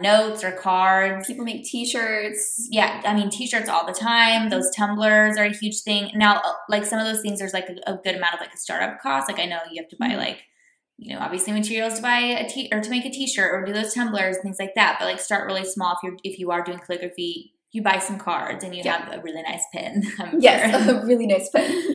notes 0.00 0.44
or 0.44 0.52
cards 0.52 1.26
People 1.26 1.44
make 1.44 1.64
T-shirts. 1.64 2.68
yeah, 2.70 3.00
I 3.04 3.14
mean, 3.14 3.30
t-shirts 3.30 3.68
all 3.68 3.86
the 3.86 3.92
time. 3.92 4.50
Those 4.50 4.70
tumblers 4.76 5.36
are 5.38 5.44
a 5.44 5.52
huge 5.54 5.80
thing. 5.82 6.10
Now, 6.14 6.36
uh, 6.44 6.52
like 6.68 6.84
some 6.84 6.98
of 6.98 7.06
those 7.06 7.22
things, 7.22 7.38
there's 7.38 7.54
like 7.54 7.68
a, 7.68 7.92
a 7.92 7.96
good 8.02 8.14
amount 8.16 8.34
of 8.34 8.40
like 8.40 8.52
a 8.54 8.58
startup 8.58 9.00
cost. 9.00 9.28
Like 9.28 9.40
I 9.40 9.46
know 9.46 9.58
you 9.70 9.82
have 9.82 9.88
to 9.90 9.96
buy 9.98 10.08
Mhm. 10.10 10.18
like, 10.18 10.38
you 10.98 11.14
know, 11.14 11.20
obviously 11.20 11.52
materials 11.52 11.94
to 11.94 12.02
buy 12.02 12.18
a 12.18 12.48
t 12.48 12.68
or 12.72 12.80
to 12.80 12.90
make 12.90 13.04
a 13.06 13.10
t-shirt 13.10 13.50
or 13.52 13.64
do 13.64 13.72
those 13.72 13.94
tumblers 13.94 14.36
and 14.36 14.42
things 14.42 14.58
like 14.58 14.74
that. 14.74 14.96
But 14.98 15.06
like 15.06 15.20
start 15.20 15.46
really 15.46 15.64
small. 15.64 15.92
If 15.92 15.98
you're 16.02 16.16
if 16.24 16.38
you 16.38 16.50
are 16.50 16.62
doing 16.62 16.78
calligraphy, 16.78 17.52
you 17.72 17.82
buy 17.82 17.98
some 17.98 18.18
cards 18.18 18.64
and 18.64 18.74
you 18.74 18.82
Yeah. 18.84 18.98
have 19.10 19.18
a 19.18 19.22
really 19.22 19.42
nice 19.42 19.64
pen. 19.74 20.02
I'm 20.18 20.40
Yes, 20.40 20.84
sure. 20.84 21.00
a 21.02 21.06
really 21.06 21.26
nice 21.26 21.48
pen. 21.50 21.92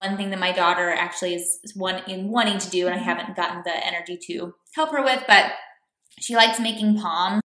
One 0.00 0.16
thing 0.16 0.30
that 0.30 0.38
my 0.40 0.50
daughter 0.52 0.90
actually 0.90 1.34
is, 1.34 1.60
is 1.62 1.76
one 1.76 2.02
in 2.08 2.28
wanting 2.28 2.58
to 2.58 2.68
do, 2.70 2.86
and 2.88 2.94
I 2.96 2.98
haven't 2.98 3.36
gotten 3.36 3.62
the 3.64 3.86
energy 3.86 4.18
to 4.26 4.52
help 4.74 4.90
her 4.90 5.02
with, 5.02 5.22
but 5.28 5.52
she 6.22 6.36
likes 6.36 6.60
making 6.60 6.98
palms. 6.98 7.40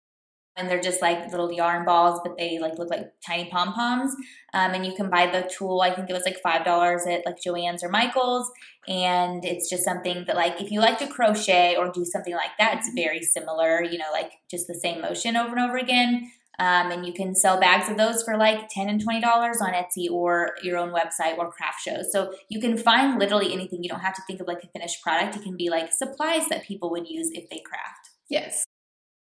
And 0.58 0.70
they're 0.70 0.80
just 0.80 1.02
like 1.02 1.30
little 1.30 1.52
yarn 1.52 1.84
balls, 1.84 2.18
but 2.24 2.38
they 2.38 2.58
like 2.58 2.78
look 2.78 2.88
like 2.88 3.12
tiny 3.26 3.50
pom 3.50 3.74
poms. 3.74 4.16
Um, 4.54 4.72
and 4.72 4.86
you 4.86 4.94
can 4.94 5.10
buy 5.10 5.26
the 5.26 5.46
tool. 5.54 5.82
I 5.82 5.94
think 5.94 6.08
it 6.08 6.14
was 6.14 6.24
like 6.24 6.38
five 6.42 6.64
dollars 6.64 7.02
at 7.06 7.26
like 7.26 7.36
Joann's 7.46 7.84
or 7.84 7.90
Michaels. 7.90 8.50
And 8.88 9.44
it's 9.44 9.68
just 9.68 9.84
something 9.84 10.24
that 10.26 10.34
like 10.34 10.58
if 10.58 10.70
you 10.70 10.80
like 10.80 10.98
to 11.00 11.08
crochet 11.08 11.76
or 11.76 11.92
do 11.92 12.06
something 12.06 12.32
like 12.32 12.52
that, 12.58 12.78
it's 12.78 12.90
very 12.94 13.20
similar. 13.20 13.82
You 13.82 13.98
know, 13.98 14.10
like 14.12 14.32
just 14.50 14.66
the 14.66 14.74
same 14.74 15.02
motion 15.02 15.36
over 15.36 15.54
and 15.54 15.62
over 15.62 15.76
again. 15.76 16.30
Um, 16.58 16.90
and 16.90 17.06
you 17.06 17.12
can 17.12 17.34
sell 17.34 17.60
bags 17.60 17.90
of 17.90 17.98
those 17.98 18.22
for 18.22 18.38
like 18.38 18.70
ten 18.70 18.88
and 18.88 19.02
twenty 19.02 19.20
dollars 19.20 19.60
on 19.60 19.74
Etsy 19.74 20.10
or 20.10 20.54
your 20.62 20.78
own 20.78 20.90
website 20.90 21.36
or 21.36 21.52
craft 21.52 21.82
shows. 21.82 22.10
So 22.10 22.32
you 22.48 22.60
can 22.62 22.78
find 22.78 23.18
literally 23.18 23.52
anything. 23.52 23.82
You 23.82 23.90
don't 23.90 24.00
have 24.00 24.14
to 24.14 24.22
think 24.26 24.40
of 24.40 24.46
like 24.46 24.64
a 24.64 24.68
finished 24.68 25.02
product. 25.02 25.36
It 25.36 25.42
can 25.42 25.58
be 25.58 25.68
like 25.68 25.92
supplies 25.92 26.48
that 26.48 26.64
people 26.64 26.90
would 26.92 27.10
use 27.10 27.30
if 27.32 27.50
they 27.50 27.58
craft. 27.58 28.08
Yes. 28.30 28.65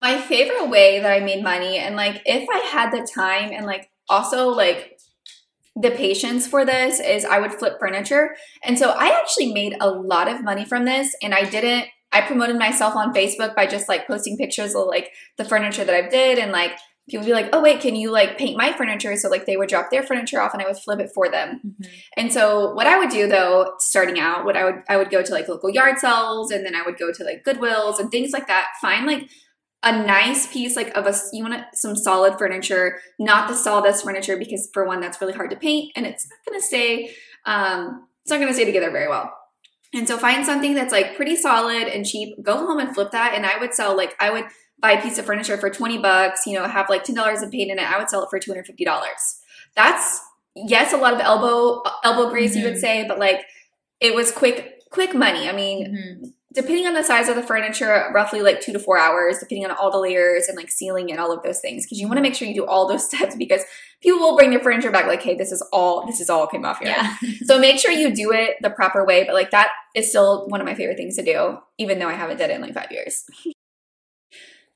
My 0.03 0.21
favorite 0.21 0.69
way 0.69 0.99
that 0.99 1.13
I 1.13 1.21
made 1.21 1.43
money, 1.43 1.79
and 1.79 1.95
like 1.95 2.21
if 2.27 2.49
I 2.53 2.59
had 2.59 2.91
the 2.91 3.07
time 3.15 3.53
and 3.53 3.65
like 3.65 3.89
also 4.09 4.49
like 4.49 4.99
the 5.77 5.93
patience 5.93 6.47
for 6.47 6.65
this, 6.65 7.01
is 7.01 7.25
I 7.25 7.39
would 7.39 7.55
flip 7.55 7.75
furniture. 7.81 8.35
And 8.65 8.79
so 8.79 8.91
I 8.91 9.17
actually 9.19 9.53
made 9.55 9.77
a 9.81 9.89
lot 9.89 10.29
of 10.29 10.43
money 10.43 10.65
from 10.65 10.85
this, 10.85 11.15
and 11.23 11.33
I 11.33 11.45
didn't. 11.45 11.87
I 12.11 12.21
promoted 12.21 12.59
myself 12.59 12.95
on 12.95 13.15
Facebook 13.15 13.55
by 13.55 13.67
just 13.67 13.89
like 13.89 14.07
posting 14.07 14.37
pictures 14.37 14.75
of 14.75 14.87
like 14.87 15.11
the 15.39 15.45
furniture 15.45 15.85
that 15.85 15.95
I 15.95 16.09
did, 16.09 16.39
and 16.39 16.53
like 16.53 16.73
people 17.09 17.25
would 17.25 17.31
be 17.31 17.33
like, 17.33 17.51
"Oh 17.53 17.63
wait, 17.63 17.81
can 17.81 17.95
you 17.95 18.11
like 18.11 18.37
paint 18.37 18.57
my 18.57 18.73
furniture?" 18.73 19.17
So 19.17 19.31
like 19.31 19.47
they 19.47 19.57
would 19.57 19.69
drop 19.69 19.91
their 19.91 20.03
furniture 20.03 20.41
off, 20.41 20.53
and 20.53 20.63
I 20.63 20.67
would 20.67 20.79
flip 20.79 21.01
it 21.01 21.11
for 21.15 21.31
them. 21.31 21.61
Mm-hmm. 21.65 21.91
And 22.17 22.33
so 22.33 22.75
what 22.75 22.87
I 22.87 22.99
would 22.99 23.11
do 23.11 23.29
though, 23.29 23.75
starting 23.79 24.19
out, 24.19 24.45
what 24.45 24.57
I 24.57 24.65
would 24.65 24.83
I 24.89 24.97
would 24.97 25.11
go 25.11 25.23
to 25.23 25.33
like 25.33 25.49
local 25.49 25.71
yard 25.71 25.99
sales 25.99 26.51
and 26.51 26.67
then 26.67 26.75
I 26.75 26.83
would 26.83 26.99
go 26.99 27.13
to 27.13 27.25
like 27.25 27.45
Goodwills 27.45 27.99
and 27.99 28.11
things 28.11 28.33
like 28.33 28.49
that. 28.49 28.69
Find 28.81 29.07
like 29.07 29.31
a 29.85 29.93
nice 30.05 30.47
piece 30.53 30.77
like 30.77 30.97
of 30.97 31.07
a 31.07 31.15
you 31.33 31.43
want 31.43 31.65
some 31.75 31.97
solid 31.97 32.39
furniture, 32.39 32.99
not 33.19 33.49
the 33.49 33.55
sawdust 33.55 34.05
furniture 34.05 34.37
because 34.37 34.69
for 34.73 34.87
one 34.87 35.01
that's 35.01 35.21
really 35.21 35.33
hard 35.33 35.51
to 35.51 35.57
paint 35.57 35.93
and 35.97 36.07
it's 36.07 36.29
not 36.29 36.39
going 36.47 36.61
to 36.61 36.67
stay 36.67 37.15
um 37.47 38.07
it's 38.23 38.31
not 38.31 38.37
going 38.39 38.49
to 38.49 38.55
stay 38.55 38.65
together 38.65 38.91
very 38.91 39.09
well. 39.09 39.33
And 39.95 40.07
so 40.09 40.17
find 40.17 40.47
something 40.47 40.75
that's 40.75 40.93
like 40.93 41.17
pretty 41.17 41.37
solid 41.37 41.89
and 41.89 42.07
cheap, 42.07 42.43
go 42.43 42.57
home 42.57 42.79
and 42.79 42.95
flip 42.95 43.11
that 43.11 43.35
and 43.35 43.45
I 43.45 43.59
would 43.59 43.75
sell 43.75 43.97
like 43.97 44.15
I 44.21 44.31
would 44.31 44.45
buy 44.81 44.93
a 44.93 45.03
piece 45.03 45.19
of 45.19 45.27
furniture 45.27 45.57
for 45.59 45.71
20 45.71 45.99
bucks, 45.99 46.47
you 46.47 46.55
know, 46.59 46.67
have 46.67 46.89
like 46.89 47.05
$10 47.05 47.43
of 47.43 47.51
paint 47.51 47.71
in 47.71 47.79
it. 47.79 47.85
I 47.91 47.99
would 47.99 48.09
sell 48.09 48.23
it 48.25 48.31
for 48.31 48.39
$250. 48.39 49.43
That's 49.77 50.21
yes, 50.55 50.93
a 50.93 50.97
lot 50.97 51.13
of 51.15 51.21
elbow 51.21 51.83
elbow 52.05 52.31
grease 52.31 52.55
you 52.57 52.65
would 52.65 52.75
Mhm. 52.75 52.81
say, 52.81 53.05
but 53.09 53.19
like 53.19 53.41
it 54.01 54.15
was 54.15 54.31
quick 54.31 54.81
quick 54.91 55.15
money. 55.15 55.49
I 55.49 55.53
mean, 55.53 55.87
Mhm. 56.23 56.33
Depending 56.53 56.87
on 56.87 56.95
the 56.95 57.03
size 57.03 57.29
of 57.29 57.37
the 57.37 57.43
furniture, 57.43 58.11
roughly 58.15 58.43
like 58.43 58.61
two 58.61 58.73
to 58.73 58.79
four 58.79 58.99
hours, 58.99 59.39
depending 59.39 59.65
on 59.65 59.71
all 59.77 59.91
the 59.91 59.99
layers 59.99 60.49
and 60.49 60.57
like 60.57 60.71
sealing 60.71 61.11
and 61.11 61.19
all 61.19 61.33
of 61.33 61.43
those 61.43 61.61
things. 61.61 61.85
Because 61.85 61.99
you 61.99 62.07
want 62.07 62.19
to 62.19 62.23
make 62.23 62.35
sure 62.35 62.47
you 62.47 62.55
do 62.55 62.67
all 62.67 62.87
those 62.87 63.07
steps 63.09 63.37
because 63.37 63.63
people 64.03 64.21
will 64.21 64.37
bring 64.37 64.51
their 64.51 64.61
furniture 64.61 64.91
back 64.91 65.07
like, 65.07 65.23
hey, 65.23 65.35
this 65.35 65.53
is 65.53 65.63
all 65.73 66.07
this 66.07 66.21
is 66.21 66.29
all 66.29 66.47
came 66.47 66.65
off 66.65 66.79
here. 66.79 66.89
Yeah. 66.89 67.17
So 67.45 67.59
make 67.59 67.79
sure 67.79 67.91
you 67.91 68.15
do 68.15 68.33
it 68.33 68.57
the 68.61 68.71
proper 68.71 69.05
way. 69.05 69.25
But 69.25 69.35
like 69.35 69.51
that 69.51 69.71
is 69.95 70.09
still 70.09 70.47
one 70.49 70.61
of 70.61 70.67
my 70.67 70.75
favorite 70.75 70.97
things 70.97 71.17
to 71.17 71.25
do, 71.25 71.59
even 71.79 71.99
though 71.99 72.09
I 72.09 72.15
haven't 72.15 72.39
done 72.39 72.51
it 72.51 72.55
in 72.55 72.63
like 72.63 72.75
five 72.75 72.91
years. 72.91 73.25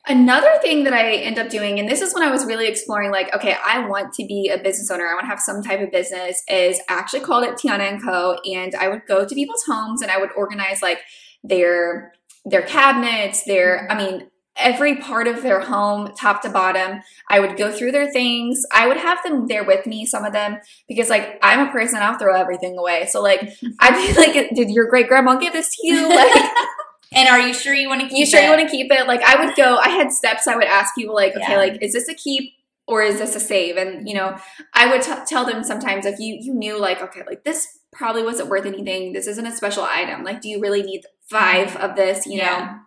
Another 0.09 0.53
thing 0.63 0.85
that 0.85 0.93
I 0.93 1.15
end 1.15 1.37
up 1.37 1.49
doing, 1.49 1.81
and 1.81 1.89
this 1.89 2.01
is 2.01 2.15
when 2.15 2.23
I 2.23 2.31
was 2.31 2.45
really 2.47 2.69
exploring, 2.69 3.11
like, 3.11 3.35
okay, 3.35 3.57
I 3.67 3.89
want 3.89 4.15
to 4.15 4.25
be 4.25 4.49
a 4.49 4.57
business 4.57 4.89
owner. 4.89 5.05
I 5.05 5.15
want 5.15 5.25
to 5.25 5.29
have 5.29 5.41
some 5.41 5.65
type 5.65 5.81
of 5.81 5.91
business. 5.91 6.45
Is 6.49 6.81
I 6.89 6.95
actually 6.95 7.21
called 7.21 7.43
it 7.43 7.57
Tiana 7.57 7.91
and 7.91 8.01
Co. 8.01 8.39
And 8.45 8.75
I 8.77 8.89
would 8.89 9.03
go 9.09 9.27
to 9.27 9.35
people's 9.35 9.65
homes 9.65 10.03
and 10.03 10.11
I 10.11 10.19
would 10.19 10.31
organize 10.37 10.81
like 10.81 11.01
their 11.49 12.13
their 12.47 12.63
cabinets, 12.63 13.43
their, 13.45 13.79
mm-hmm. 13.79 13.93
I 13.93 13.97
mean, 13.97 14.31
every 14.57 14.97
part 14.97 15.27
of 15.27 15.43
their 15.43 15.61
home, 15.61 16.13
top 16.19 16.43
to 16.43 16.49
bottom. 16.49 17.03
I 17.29 17.41
would 17.41 17.59
go 17.59 17.71
through 17.71 17.93
their 17.93 18.11
things. 18.11 18.63
I 18.73 18.87
would 18.89 18.97
have 18.97 19.23
them 19.23 19.49
there 19.49 19.65
with 19.65 19.87
me, 19.87 20.07
some 20.07 20.25
of 20.25 20.33
them, 20.33 20.59
because 20.89 21.11
like 21.11 21.39
I'm 21.43 21.69
a 21.69 21.71
person, 21.71 21.99
I'll 22.01 22.19
throw 22.19 22.35
everything 22.35 22.79
away. 22.79 23.07
So 23.11 23.21
like 23.21 23.41
I'd 23.81 23.97
be 23.97 24.15
like, 24.15 24.55
did 24.55 24.71
your 24.71 24.89
great 24.89 25.09
grandma 25.09 25.37
give 25.37 25.53
this 25.53 25.77
to 25.77 25.87
you? 25.87 26.09
Like, 26.09 26.51
and 27.15 27.29
are 27.29 27.41
you 27.41 27.53
sure 27.53 27.75
you 27.75 27.89
want 27.89 28.01
to 28.03 28.09
keep 28.09 28.19
you 28.19 28.27
sure 28.27 28.41
it? 28.41 28.45
you 28.45 28.51
want 28.51 28.63
to 28.63 28.69
keep 28.69 28.91
it? 28.91 29.07
Like 29.07 29.23
I 29.23 29.45
would 29.45 29.55
go, 29.57 29.77
I 29.77 29.89
had 29.91 30.11
steps 30.11 30.47
I 30.47 30.57
would 30.57 30.65
ask 30.65 30.95
people 30.95 31.15
like, 31.15 31.37
okay, 31.37 31.53
Yeah. 31.53 31.59
like, 31.59 31.83
is 31.83 31.93
this 31.93 32.09
a 32.09 32.15
keep? 32.15 32.53
Or 32.89 33.03
is 33.03 33.19
this 33.19 33.35
a 33.35 33.41
save? 33.41 33.77
And 33.77 34.09
you 34.09 34.15
know, 34.15 34.39
I 34.73 34.89
would 34.89 35.03
t- 35.03 35.13
tell 35.27 35.45
them 35.45 35.65
sometimes 35.65 36.07
if 36.07 36.21
you 36.21 36.39
you 36.41 36.55
knew 36.55 36.81
like 36.81 37.03
okay, 37.03 37.25
like 37.27 37.43
this 37.43 37.67
probably 37.93 38.23
wasn't 38.23 38.49
worth 38.49 38.65
anything. 38.65 39.13
This 39.13 39.27
isn't 39.27 39.45
a 39.45 39.57
special 39.57 39.83
item. 39.83 40.23
Like, 40.23 40.41
do 40.41 40.49
you 40.49 40.61
really 40.61 40.83
need 40.83 41.03
five 41.31 41.77
of 41.77 41.97
this? 41.97 42.27
You 42.27 42.43
know, 42.43 42.79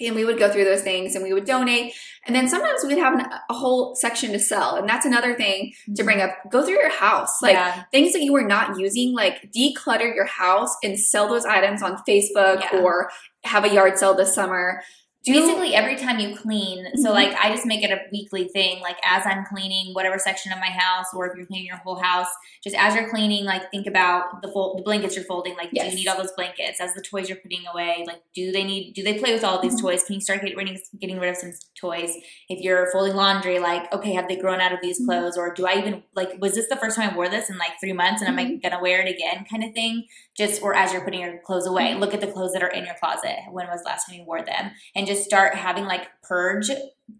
and 0.00 0.16
we 0.16 0.24
would 0.24 0.38
go 0.38 0.50
through 0.50 0.64
those 0.64 0.82
things 0.82 1.14
and 1.14 1.22
we 1.22 1.32
would 1.32 1.44
donate 1.44 1.94
and 2.26 2.34
then 2.34 2.48
sometimes 2.48 2.84
we'd 2.84 2.98
have 2.98 3.14
an, 3.14 3.26
a 3.50 3.54
whole 3.54 3.94
section 3.94 4.32
to 4.32 4.38
sell 4.38 4.76
and 4.76 4.88
that's 4.88 5.06
another 5.06 5.34
thing 5.34 5.72
to 5.94 6.02
bring 6.02 6.18
mm-hmm. 6.18 6.30
up 6.30 6.50
go 6.50 6.64
through 6.64 6.78
your 6.78 6.90
house 6.90 7.40
like 7.42 7.54
yeah. 7.54 7.84
things 7.92 8.12
that 8.12 8.22
you 8.22 8.34
are 8.34 8.46
not 8.46 8.78
using 8.78 9.12
like 9.12 9.50
declutter 9.52 10.14
your 10.14 10.26
house 10.26 10.74
and 10.82 10.98
sell 10.98 11.28
those 11.28 11.44
items 11.44 11.82
on 11.82 11.96
facebook 12.08 12.62
Yeah. 12.72 12.80
or 12.80 13.10
have 13.44 13.64
a 13.64 13.72
yard 13.72 13.98
sale 13.98 14.14
this 14.14 14.34
summer 14.34 14.82
do 15.24 15.32
Basically, 15.32 15.74
every 15.74 15.96
time 15.96 16.18
you 16.18 16.36
clean, 16.36 16.84
so 16.96 17.10
Mhm. 17.10 17.14
like 17.14 17.34
I 17.42 17.50
just 17.50 17.64
make 17.64 17.82
it 17.84 17.90
a 17.92 18.00
weekly 18.10 18.48
thing. 18.48 18.80
Like 18.80 18.98
as 19.04 19.24
I'm 19.24 19.44
cleaning 19.44 19.94
whatever 19.94 20.18
section 20.18 20.52
of 20.52 20.58
my 20.58 20.66
house, 20.66 21.06
or 21.14 21.26
if 21.30 21.36
you're 21.36 21.46
cleaning 21.46 21.66
your 21.66 21.76
whole 21.76 21.96
house, 21.96 22.26
just 22.64 22.74
as 22.76 22.94
you're 22.96 23.08
cleaning, 23.08 23.44
like 23.44 23.70
think 23.70 23.86
about 23.86 24.42
the 24.42 24.48
fold, 24.48 24.78
the 24.78 24.82
blankets 24.82 25.14
you're 25.14 25.24
folding. 25.24 25.54
Like, 25.56 25.70
do 25.70 25.84
you 25.84 25.94
need 25.94 26.08
all 26.08 26.16
those 26.16 26.32
blankets? 26.32 26.80
As 26.80 26.94
the 26.94 27.02
toys 27.02 27.28
you're 27.28 27.38
putting 27.38 27.62
away, 27.72 28.04
like 28.06 28.22
do 28.34 28.50
they 28.50 28.64
need? 28.64 28.94
Do 28.94 29.02
they 29.04 29.18
play 29.18 29.32
with 29.32 29.44
all 29.44 29.60
these 29.60 29.76
Mhm. 29.76 29.82
toys? 29.82 30.04
Can 30.04 30.14
you 30.16 30.20
start 30.20 30.40
getting 30.42 30.56
rid, 30.56 30.80
getting 31.00 31.18
rid 31.20 31.30
of 31.30 31.36
some 31.36 31.52
toys? 31.80 32.16
If 32.48 32.60
you're 32.60 32.90
folding 32.90 33.14
laundry, 33.14 33.60
like 33.60 33.92
okay, 33.94 34.12
have 34.14 34.26
they 34.28 34.36
grown 34.36 34.60
out 34.60 34.72
of 34.72 34.80
these 34.82 35.00
Mhm. 35.00 35.06
clothes, 35.06 35.38
or 35.38 35.54
do 35.54 35.66
I 35.66 35.74
even 35.78 36.02
like 36.16 36.30
was 36.40 36.54
this 36.54 36.68
the 36.68 36.76
first 36.76 36.96
time 36.96 37.10
I 37.10 37.14
wore 37.14 37.28
this 37.28 37.48
in 37.48 37.58
like 37.58 37.78
three 37.80 37.92
months, 37.92 38.22
and 38.22 38.28
am 38.28 38.38
I 38.38 38.56
gonna 38.56 38.82
wear 38.82 39.00
it 39.00 39.08
again? 39.08 39.46
Kind 39.48 39.62
of 39.62 39.72
thing. 39.72 40.06
Just 40.36 40.62
or 40.62 40.74
as 40.74 40.92
you're 40.92 41.04
putting 41.04 41.20
your 41.20 41.38
clothes 41.44 41.66
away, 41.66 41.94
look 41.94 42.14
at 42.14 42.20
the 42.22 42.26
clothes 42.26 42.52
that 42.54 42.62
are 42.62 42.68
in 42.68 42.86
your 42.86 42.94
closet. 42.98 43.36
When 43.50 43.66
was 43.68 43.82
the 43.82 43.88
last 43.90 44.06
time 44.06 44.16
you 44.18 44.24
wore 44.24 44.42
them? 44.44 44.70
and 44.94 45.06
just 45.06 45.24
start 45.24 45.54
having 45.54 45.84
like 45.84 46.08
purge 46.22 46.70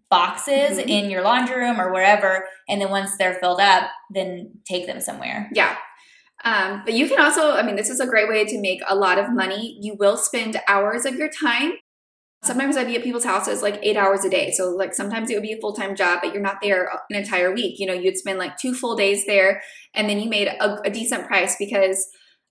boxes 0.09 0.77
Mhm. 0.79 0.87
in 0.87 1.09
your 1.11 1.21
laundry 1.21 1.57
room 1.57 1.79
or 1.79 1.91
wherever 1.91 2.47
and 2.67 2.81
then 2.81 2.89
once 2.89 3.17
they're 3.17 3.35
filled 3.35 3.59
up 3.59 3.89
then 4.11 4.51
take 4.65 4.85
them 4.87 4.99
somewhere 4.99 5.49
Yeah. 5.53 5.75
Um, 6.45 6.81
but 6.83 6.93
you 6.93 7.07
can 7.07 7.21
also, 7.21 7.51
I 7.51 7.63
mean, 7.63 7.77
this 7.77 7.89
is 7.89 8.01
a 8.01 8.05
great 8.05 8.27
way 8.27 8.43
to 8.43 8.59
make 8.59 8.81
a 8.85 8.95
lot 8.95 9.17
of 9.17 9.31
money. 9.31 9.77
You 9.81 9.95
will 9.97 10.17
spend 10.17 10.59
hours 10.67 11.05
of 11.05 11.15
your 11.15 11.29
time. 11.29 11.73
Sometimes 12.43 12.75
I'd 12.75 12.87
be 12.87 12.97
at 12.97 13.03
people's 13.03 13.23
houses 13.23 13.61
like 13.61 13.79
eight 13.81 13.95
hours 13.95 14.25
a 14.25 14.29
day. 14.29 14.51
So, 14.51 14.69
like, 14.71 14.93
sometimes 14.93 15.29
it 15.29 15.35
would 15.35 15.43
be 15.43 15.53
a 15.53 15.61
full 15.61 15.71
time 15.71 15.95
job, 15.95 16.19
but 16.21 16.33
you're 16.33 16.43
not 16.43 16.57
there 16.61 16.89
an 17.09 17.15
entire 17.15 17.53
week. 17.53 17.79
You 17.79 17.87
know, 17.87 17.93
you'd 17.93 18.17
spend 18.17 18.39
like 18.39 18.57
two 18.57 18.73
full 18.73 18.97
days 18.97 19.25
there 19.25 19.61
and 19.93 20.09
then 20.09 20.19
you 20.19 20.29
made 20.29 20.49
a, 20.49 20.81
a 20.81 20.89
decent 20.89 21.27
price 21.27 21.55
because, 21.57 22.05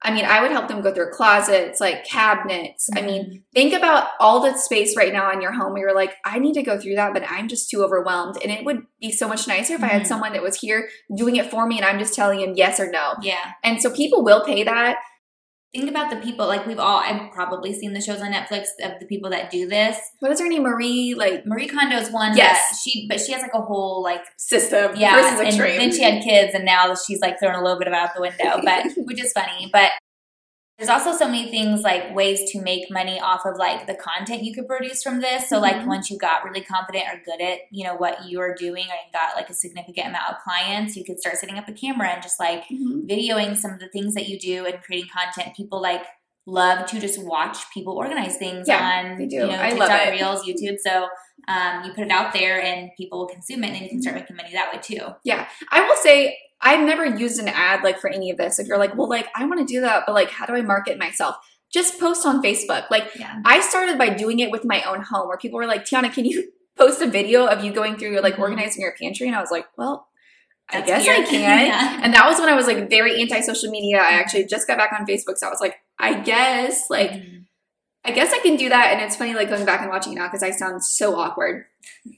I 0.05 0.13
mean, 0.13 0.25
I 0.25 0.43
would 0.43 0.51
help 0.51 0.69
them 0.69 0.81
go 0.83 0.93
through 0.93 1.11
closets, 1.13 1.81
like 1.81 2.05
cabinets. 2.05 2.89
I 2.97 3.03
mean, 3.03 3.45
think 3.55 3.73
about 3.73 4.09
all 4.19 4.41
the 4.41 4.57
space 4.59 4.97
right 4.97 5.13
now 5.13 5.31
in 5.31 5.41
your 5.41 5.53
home 5.53 5.73
where 5.73 5.83
you're 5.83 5.95
like, 5.95 6.15
I 6.25 6.39
need 6.39 6.55
to 6.55 6.63
go 6.63 6.79
through 6.79 6.97
that, 6.97 7.13
but 7.13 7.23
I'm 7.29 7.49
just 7.49 7.71
too 7.71 7.83
overwhelmed. 7.85 8.37
And 8.43 8.51
it 8.51 8.65
would 8.65 8.83
be 9.01 9.13
so 9.13 9.29
much 9.29 9.47
nicer 9.47 9.75
if 9.75 9.83
I 9.83 9.87
had 9.87 10.03
Mhm. 10.03 10.07
someone 10.07 10.33
that 10.33 10.43
was 10.43 10.59
here 10.61 10.89
doing 11.17 11.37
it 11.37 11.51
for 11.51 11.67
me 11.67 11.77
and 11.77 11.87
I'm 11.87 11.99
just 11.99 12.15
telling 12.15 12.41
him 12.41 12.55
yes 12.57 12.81
or 12.81 12.91
no. 12.91 13.15
yeah 13.23 13.53
And 13.63 13.81
so 13.81 13.91
people 13.91 14.25
will 14.25 14.45
pay 14.45 14.65
that. 14.65 14.97
Think 15.75 15.89
about 15.89 16.11
the 16.11 16.17
people 16.17 16.47
like 16.47 16.67
we've 16.67 16.79
all 16.79 16.99
i've 16.99 17.31
probably 17.33 17.73
seen 17.73 17.93
the 17.95 18.01
shows 18.01 18.21
on 18.21 18.31
netflix 18.33 18.67
of 18.83 18.99
the 19.01 19.07
people 19.07 19.31
that 19.31 19.51
do 19.51 19.67
this 19.67 19.97
What 20.21 20.31
is 20.31 20.39
her 20.41 20.49
name? 20.49 20.63
Marie, 20.65 21.15
like 21.15 21.47
marie 21.47 21.69
kondo's 21.69 22.11
one 22.11 22.37
Yes. 22.37 22.59
that 22.71 22.79
she 22.83 23.07
but 23.09 23.21
she 23.21 23.33
has 23.33 23.41
like 23.43 23.55
a 23.55 23.61
whole 23.63 24.03
like 24.03 24.21
system. 24.37 24.93
yeah 24.97 25.39
and 25.39 25.47
extreme. 25.47 25.79
then 25.79 25.91
she 25.93 26.03
had 26.03 26.23
kids 26.23 26.55
and 26.55 26.65
now 26.65 26.95
she's 26.95 27.21
like 27.21 27.39
throwing 27.41 27.57
a 27.57 27.63
little 27.63 27.79
bit 27.79 27.89
of 27.89 27.95
out 27.95 28.11
the 28.15 28.21
window 28.21 28.61
but 28.65 28.87
which 29.07 29.23
is 29.23 29.33
funny 29.33 29.71
but 29.73 29.93
there's 30.79 30.89
also 30.89 31.17
so 31.17 31.27
many 31.29 31.51
things 31.51 31.83
like 31.83 32.15
ways 32.15 32.51
to 32.51 32.61
make 32.61 32.91
money 32.91 33.21
off 33.21 33.43
of 33.45 33.57
like 33.57 33.87
the 33.87 33.95
content 33.95 34.43
you 34.43 34.55
could 34.55 34.67
produce 34.67 35.03
from 35.03 35.21
this. 35.21 35.49
So 35.49 35.61
like 35.61 35.77
Mhm. 35.77 35.87
once 35.87 36.11
you 36.11 36.19
got 36.19 36.45
really 36.45 36.63
confident 36.63 37.05
or 37.13 37.21
good 37.25 37.41
at 37.41 37.59
you 37.71 37.85
know 37.85 37.95
what 37.95 38.25
you 38.27 38.41
are 38.41 38.55
doing 38.55 38.85
and 38.85 39.13
got 39.13 39.37
like 39.37 39.49
a 39.51 39.55
significant 39.55 40.09
amount 40.09 40.31
of 40.31 40.37
clients 40.43 40.97
you 40.97 41.05
could 41.05 41.21
start 41.21 41.37
setting 41.37 41.59
up 41.59 41.69
a 41.69 41.73
camera 41.73 42.09
and 42.09 42.23
just 42.23 42.41
like 42.41 42.65
Mhm. 42.69 43.07
videoing 43.09 43.57
some 43.57 43.73
of 43.73 43.79
the 43.81 43.89
things 43.89 44.15
that 44.15 44.29
you 44.29 44.39
do 44.39 44.65
and 44.67 44.83
creating 44.83 45.09
content. 45.13 45.55
People 45.57 45.81
like 45.81 46.05
love 46.47 46.87
to 46.87 46.99
just 46.99 47.23
watch 47.23 47.71
people 47.73 47.93
organize 47.97 48.37
things 48.37 48.67
Yeah, 48.67 49.05
on 49.13 49.21
you 49.31 49.39
know 49.47 49.51
I 49.51 49.71
love 49.75 49.89
tiktok 49.91 50.09
it. 50.09 50.11
reels 50.11 50.45
youtube. 50.45 50.79
So 50.79 51.09
um, 51.49 51.85
you 51.85 51.93
put 51.93 52.05
it 52.05 52.11
out 52.11 52.33
there 52.33 52.61
and 52.63 52.91
people 52.97 53.19
will 53.21 53.29
consume 53.29 53.63
it 53.65 53.69
and 53.69 53.77
then 53.77 53.83
you 53.85 53.89
can 53.91 54.03
start 54.03 54.17
making 54.17 54.37
money 54.37 54.53
that 54.53 54.73
way 54.73 54.81
too. 54.81 55.01
Yeah, 55.25 55.49
I 55.71 55.87
will 55.87 55.97
say 55.97 56.37
I've 56.63 56.87
never 56.87 57.05
used 57.05 57.41
an 57.41 57.49
ad 57.49 57.83
like 57.83 57.99
for 57.99 58.09
any 58.09 58.31
of 58.31 58.37
this. 58.39 58.59
If 58.59 58.67
you're 58.69 58.79
like, 58.79 58.97
well, 58.97 59.09
like 59.09 59.29
I 59.37 59.45
want 59.47 59.61
to 59.67 59.67
do 59.75 59.81
that, 59.81 60.05
but 60.07 60.13
like, 60.15 60.31
how 60.31 60.47
do 60.47 60.55
I 60.55 60.63
market 60.63 60.99
myself? 60.99 61.37
Just 61.73 61.99
post 61.99 62.25
on 62.27 62.43
Facebook. 62.43 62.91
Like 62.91 63.11
yeah 63.19 63.41
I 63.45 63.61
started 63.61 63.99
by 63.99 64.11
doing 64.11 64.39
it 64.39 64.51
with 64.51 64.65
my 64.65 64.83
own 64.83 65.03
home, 65.03 65.29
where 65.29 65.37
people 65.39 65.59
were 65.59 65.67
like, 65.67 65.85
Tiana, 65.85 66.13
can 66.13 66.25
you 66.25 66.51
post 66.79 67.03
a 67.03 67.07
video 67.07 67.47
of 67.47 67.65
you 67.65 67.73
going 67.73 67.97
through 67.97 68.21
like 68.21 68.35
Mhm. 68.37 68.41
organizing 68.41 68.83
your 68.83 68.95
pantry? 69.01 69.27
And 69.27 69.37
I 69.37 69.41
was 69.41 69.51
like, 69.51 69.67
well. 69.77 70.09
I 70.71 70.81
That's 70.81 71.05
guess 71.05 71.09
I 71.19 71.23
can. 71.31 71.67
Yeah. 71.67 72.01
And 72.03 72.15
that 72.15 72.25
was 72.27 72.39
when 72.39 72.49
I 72.49 72.55
was 72.55 72.67
like 72.67 72.89
very 72.89 73.21
anti 73.21 73.41
social 73.41 73.71
media. 73.71 73.99
I 73.99 74.13
actually 74.13 74.47
just 74.47 74.67
got 74.67 74.79
back 74.79 74.93
on 74.99 75.05
Facebook. 75.05 75.37
So 75.37 75.47
I 75.47 75.51
was 75.51 75.61
like, 75.61 75.77
I 75.99 76.21
guess, 76.21 76.89
like, 76.89 77.11
Mhm. 77.11 77.45
I 78.05 78.11
guess 78.11 78.33
I 78.33 78.41
can 78.41 78.57
do 78.57 78.69
that. 78.69 78.93
And 78.93 79.01
it's 79.01 79.17
funny, 79.17 79.35
like 79.35 79.49
going 79.49 79.65
back 79.65 79.81
and 79.81 79.91
watching 79.91 80.13
it 80.13 80.17
now 80.17 80.27
because 80.27 80.43
I 80.43 80.51
sound 80.51 80.85
so 80.85 81.15
awkward. 81.19 81.67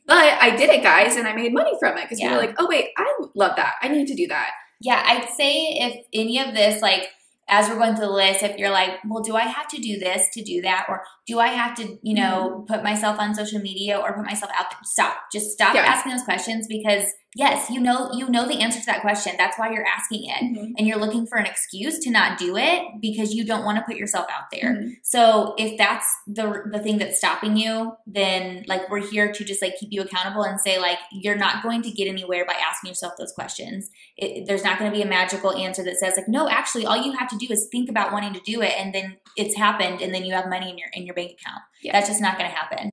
But 0.06 0.16
I 0.16 0.56
did 0.56 0.70
it, 0.70 0.82
guys, 0.82 1.16
and 1.16 1.28
I 1.28 1.34
made 1.34 1.52
money 1.52 1.72
from 1.78 1.98
it 1.98 2.02
because 2.04 2.20
Yeah. 2.20 2.28
people 2.28 2.40
were 2.40 2.46
like, 2.46 2.56
oh, 2.58 2.66
wait, 2.68 2.90
I 2.96 3.14
love 3.34 3.56
that. 3.56 3.74
I 3.82 3.88
need 3.88 4.06
to 4.08 4.14
do 4.14 4.26
that. 4.28 4.50
Yeah, 4.80 5.02
I'd 5.04 5.28
say 5.30 5.76
if 5.80 6.06
any 6.12 6.38
of 6.38 6.54
this, 6.54 6.82
like, 6.82 7.08
as 7.48 7.68
we're 7.68 7.76
going 7.76 7.94
through 7.94 8.06
the 8.06 8.12
list, 8.12 8.42
if 8.42 8.56
you're 8.56 8.70
like, 8.70 8.92
well, 9.06 9.22
do 9.22 9.36
I 9.36 9.42
have 9.42 9.68
to 9.68 9.78
do 9.78 9.98
this 9.98 10.28
to 10.32 10.42
do 10.42 10.62
that? 10.62 10.86
Or 10.88 11.02
do 11.26 11.38
I 11.38 11.48
have 11.48 11.76
to, 11.76 11.98
you 12.02 12.14
know, 12.14 12.64
mm-hmm. 12.64 12.72
put 12.72 12.82
myself 12.82 13.18
on 13.18 13.34
social 13.34 13.60
media 13.60 13.98
or 13.98 14.14
put 14.14 14.24
myself 14.24 14.50
out 14.58 14.70
there? 14.70 14.78
Stop. 14.84 15.16
Just 15.30 15.50
stop 15.52 15.74
Yeah. 15.74 15.82
asking 15.82 16.12
those 16.12 16.22
questions 16.24 16.66
because 16.66 17.04
yes, 17.34 17.70
you 17.70 17.80
know, 17.80 18.10
you 18.12 18.28
know 18.28 18.46
the 18.46 18.60
answer 18.60 18.80
to 18.80 18.86
that 18.86 19.00
question. 19.00 19.34
That's 19.36 19.58
why 19.58 19.72
you're 19.72 19.86
asking 19.86 20.28
it. 20.30 20.74
And 20.78 20.86
you're 20.86 20.98
looking 20.98 21.26
for 21.26 21.38
an 21.38 21.46
excuse 21.46 21.98
to 22.00 22.10
not 22.10 22.38
do 22.38 22.56
it 22.56 22.82
because 23.00 23.34
you 23.34 23.44
don't 23.44 23.64
want 23.64 23.78
to 23.78 23.84
put 23.84 23.96
yourself 23.96 24.26
out 24.30 24.50
there. 24.52 24.74
Mhm. 24.74 24.96
So 25.02 25.54
if 25.58 25.76
that's 25.78 26.06
the 26.26 26.62
the 26.70 26.78
thing 26.78 26.98
that's 26.98 27.18
stopping 27.18 27.56
you, 27.56 27.96
then 28.06 28.64
like 28.66 28.88
we're 28.90 29.06
here 29.06 29.32
to 29.32 29.44
just 29.44 29.62
like 29.62 29.76
keep 29.76 29.90
you 29.92 30.02
accountable 30.02 30.42
and 30.42 30.60
say 30.60 30.78
like 30.78 30.98
you're 31.12 31.36
not 31.36 31.62
going 31.62 31.82
to 31.82 31.90
get 31.90 32.08
anywhere 32.08 32.44
by 32.44 32.54
asking 32.54 32.88
yourself 32.88 33.14
those 33.18 33.32
questions. 33.32 33.90
It, 34.16 34.46
there's 34.46 34.64
not 34.64 34.78
going 34.78 34.90
to 34.90 34.96
be 34.96 35.02
a 35.02 35.06
magical 35.06 35.52
answer 35.52 35.82
that 35.84 35.96
says 35.98 36.14
like 36.16 36.28
no, 36.28 36.48
actually 36.48 36.86
all 36.86 36.96
you 36.96 37.12
have 37.12 37.28
to 37.28 37.36
do 37.36 37.46
is 37.50 37.68
think 37.70 37.88
about 37.90 38.12
wanting 38.12 38.32
to 38.34 38.40
do 38.40 38.62
it 38.62 38.74
and 38.78 38.94
then 38.94 39.16
it's 39.36 39.56
happened 39.56 40.00
and 40.00 40.14
then 40.14 40.24
you 40.24 40.34
have 40.34 40.48
money 40.48 40.70
in 40.70 40.78
your 40.78 40.88
in 40.92 41.04
your 41.06 41.14
bank 41.14 41.32
account. 41.32 41.62
Yeah. 41.82 41.92
That's 41.92 42.08
just 42.08 42.20
not 42.20 42.38
going 42.38 42.50
to 42.50 42.56
happen. 42.56 42.90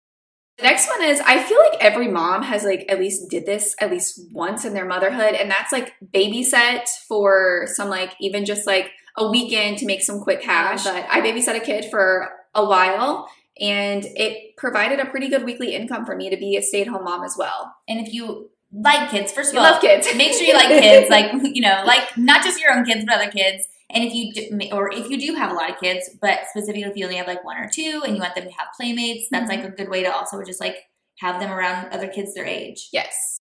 The 0.62 0.68
next 0.68 0.88
one 0.88 1.04
is 1.04 1.20
I 1.22 1.42
feel 1.42 1.58
like 1.60 1.84
every 1.84 2.08
mom 2.08 2.44
has 2.44 2.64
like 2.64 2.86
at 2.88 3.00
least 3.00 3.30
did 3.32 3.48
this 3.48 3.76
at 3.82 3.90
least 3.90 4.22
once 4.32 4.64
in 4.64 4.74
their 4.74 4.86
motherhood, 4.86 5.34
and 5.34 5.50
that's 5.50 5.72
like 5.72 5.94
babysit 6.14 6.88
for 7.08 7.66
some 7.74 7.90
like 7.90 8.14
even 8.20 8.46
just 8.46 8.68
like 8.68 8.92
a 9.18 9.28
weekend 9.30 9.80
to 9.80 9.88
make 9.88 10.04
some 10.04 10.20
quick 10.22 10.42
cash. 10.42 10.84
But 10.84 11.08
I 11.10 11.22
babysat 11.22 11.56
a 11.56 11.60
kid 11.62 11.86
for 11.90 12.30
a 12.54 12.64
while 12.64 13.28
and 13.60 14.06
it 14.06 14.56
provided 14.56 15.00
a 15.00 15.06
pretty 15.06 15.30
good 15.30 15.44
weekly 15.46 15.74
income 15.74 16.06
for 16.06 16.16
me 16.16 16.30
to 16.30 16.38
be 16.38 16.56
a 16.56 16.62
stay-at-home 16.62 17.04
mom 17.04 17.24
as 17.24 17.36
well. 17.38 17.74
And 17.88 18.06
if 18.06 18.14
you 18.14 18.50
like 18.72 19.10
kids, 19.10 19.32
first 19.32 19.50
of 19.50 19.56
You 19.56 19.60
all, 19.62 19.72
love 19.72 19.82
kids. 19.82 20.08
make 20.16 20.34
sure 20.34 20.44
you 20.44 20.54
like 20.54 20.68
kids 20.68 21.10
like 21.10 21.32
you 21.56 21.62
know 21.62 21.84
like 21.88 22.18
not 22.18 22.44
just 22.44 22.60
your 22.62 22.72
own 22.72 22.86
kids 22.86 23.04
but 23.06 23.16
other 23.16 23.32
kids 23.32 23.68
and 23.94 24.04
if 24.04 24.14
you 24.14 24.34
do, 24.34 24.70
or 24.72 24.92
if 24.92 25.10
you 25.10 25.20
do 25.20 25.36
have 25.36 25.52
a 25.52 25.54
lot 25.54 25.70
of 25.70 25.80
kids 25.80 26.10
but 26.22 26.40
specifically 26.50 26.84
if 26.84 26.96
you 26.96 27.06
only 27.06 27.18
have 27.18 27.28
like 27.28 27.44
one 27.44 27.58
or 27.58 27.70
two 27.70 28.02
and 28.06 28.16
you 28.16 28.22
want 28.22 28.36
them 28.36 28.46
to 28.46 28.52
have 28.52 28.68
playmates 28.76 29.28
that's 29.32 29.50
like 29.50 29.60
mm-hmm. 29.60 29.74
a 29.74 29.76
good 29.76 29.90
way 29.90 30.04
to 30.04 30.14
also 30.14 30.42
just 30.44 30.60
like 30.60 30.78
have 31.20 31.40
them 31.40 31.52
around 31.52 31.92
other 31.92 32.08
kids 32.08 32.34
their 32.34 32.46
age 32.46 32.90
Yes. 32.92 33.40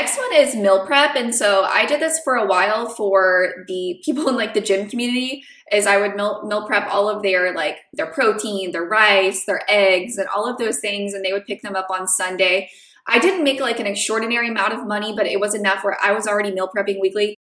Next 0.00 0.16
one 0.16 0.34
is 0.34 0.56
meal 0.56 0.86
prep. 0.86 1.14
And 1.14 1.34
so 1.34 1.64
I 1.64 1.84
did 1.84 2.00
this 2.00 2.20
for 2.24 2.34
a 2.34 2.46
while 2.46 2.88
for 2.88 3.66
the 3.68 4.00
people 4.04 4.28
in 4.30 4.34
like 4.36 4.54
the 4.54 4.62
gym 4.62 4.88
community 4.88 5.44
is 5.70 5.86
I 5.86 5.98
would 5.98 6.16
meal, 6.16 6.42
meal 6.46 6.66
prep 6.66 6.88
all 6.88 7.06
of 7.08 7.22
their 7.22 7.54
like 7.54 7.76
their 7.92 8.06
protein, 8.06 8.72
their 8.72 8.86
rice, 8.86 9.44
their 9.44 9.60
eggs, 9.68 10.16
and 10.16 10.26
all 10.28 10.48
of 10.48 10.56
those 10.56 10.78
things. 10.78 11.12
And 11.12 11.22
they 11.22 11.34
would 11.34 11.44
pick 11.44 11.60
them 11.60 11.76
up 11.76 11.88
on 11.90 12.08
Sunday. 12.08 12.70
I 13.06 13.18
didn't 13.18 13.44
make 13.44 13.60
like 13.60 13.78
an 13.78 13.86
extraordinary 13.86 14.48
amount 14.48 14.72
of 14.72 14.86
money, 14.86 15.12
but 15.14 15.26
it 15.26 15.38
was 15.38 15.54
enough 15.54 15.84
where 15.84 15.98
I 16.02 16.12
was 16.12 16.26
already 16.26 16.52
meal 16.52 16.70
prepping 16.74 16.98
weekly. 16.98 17.36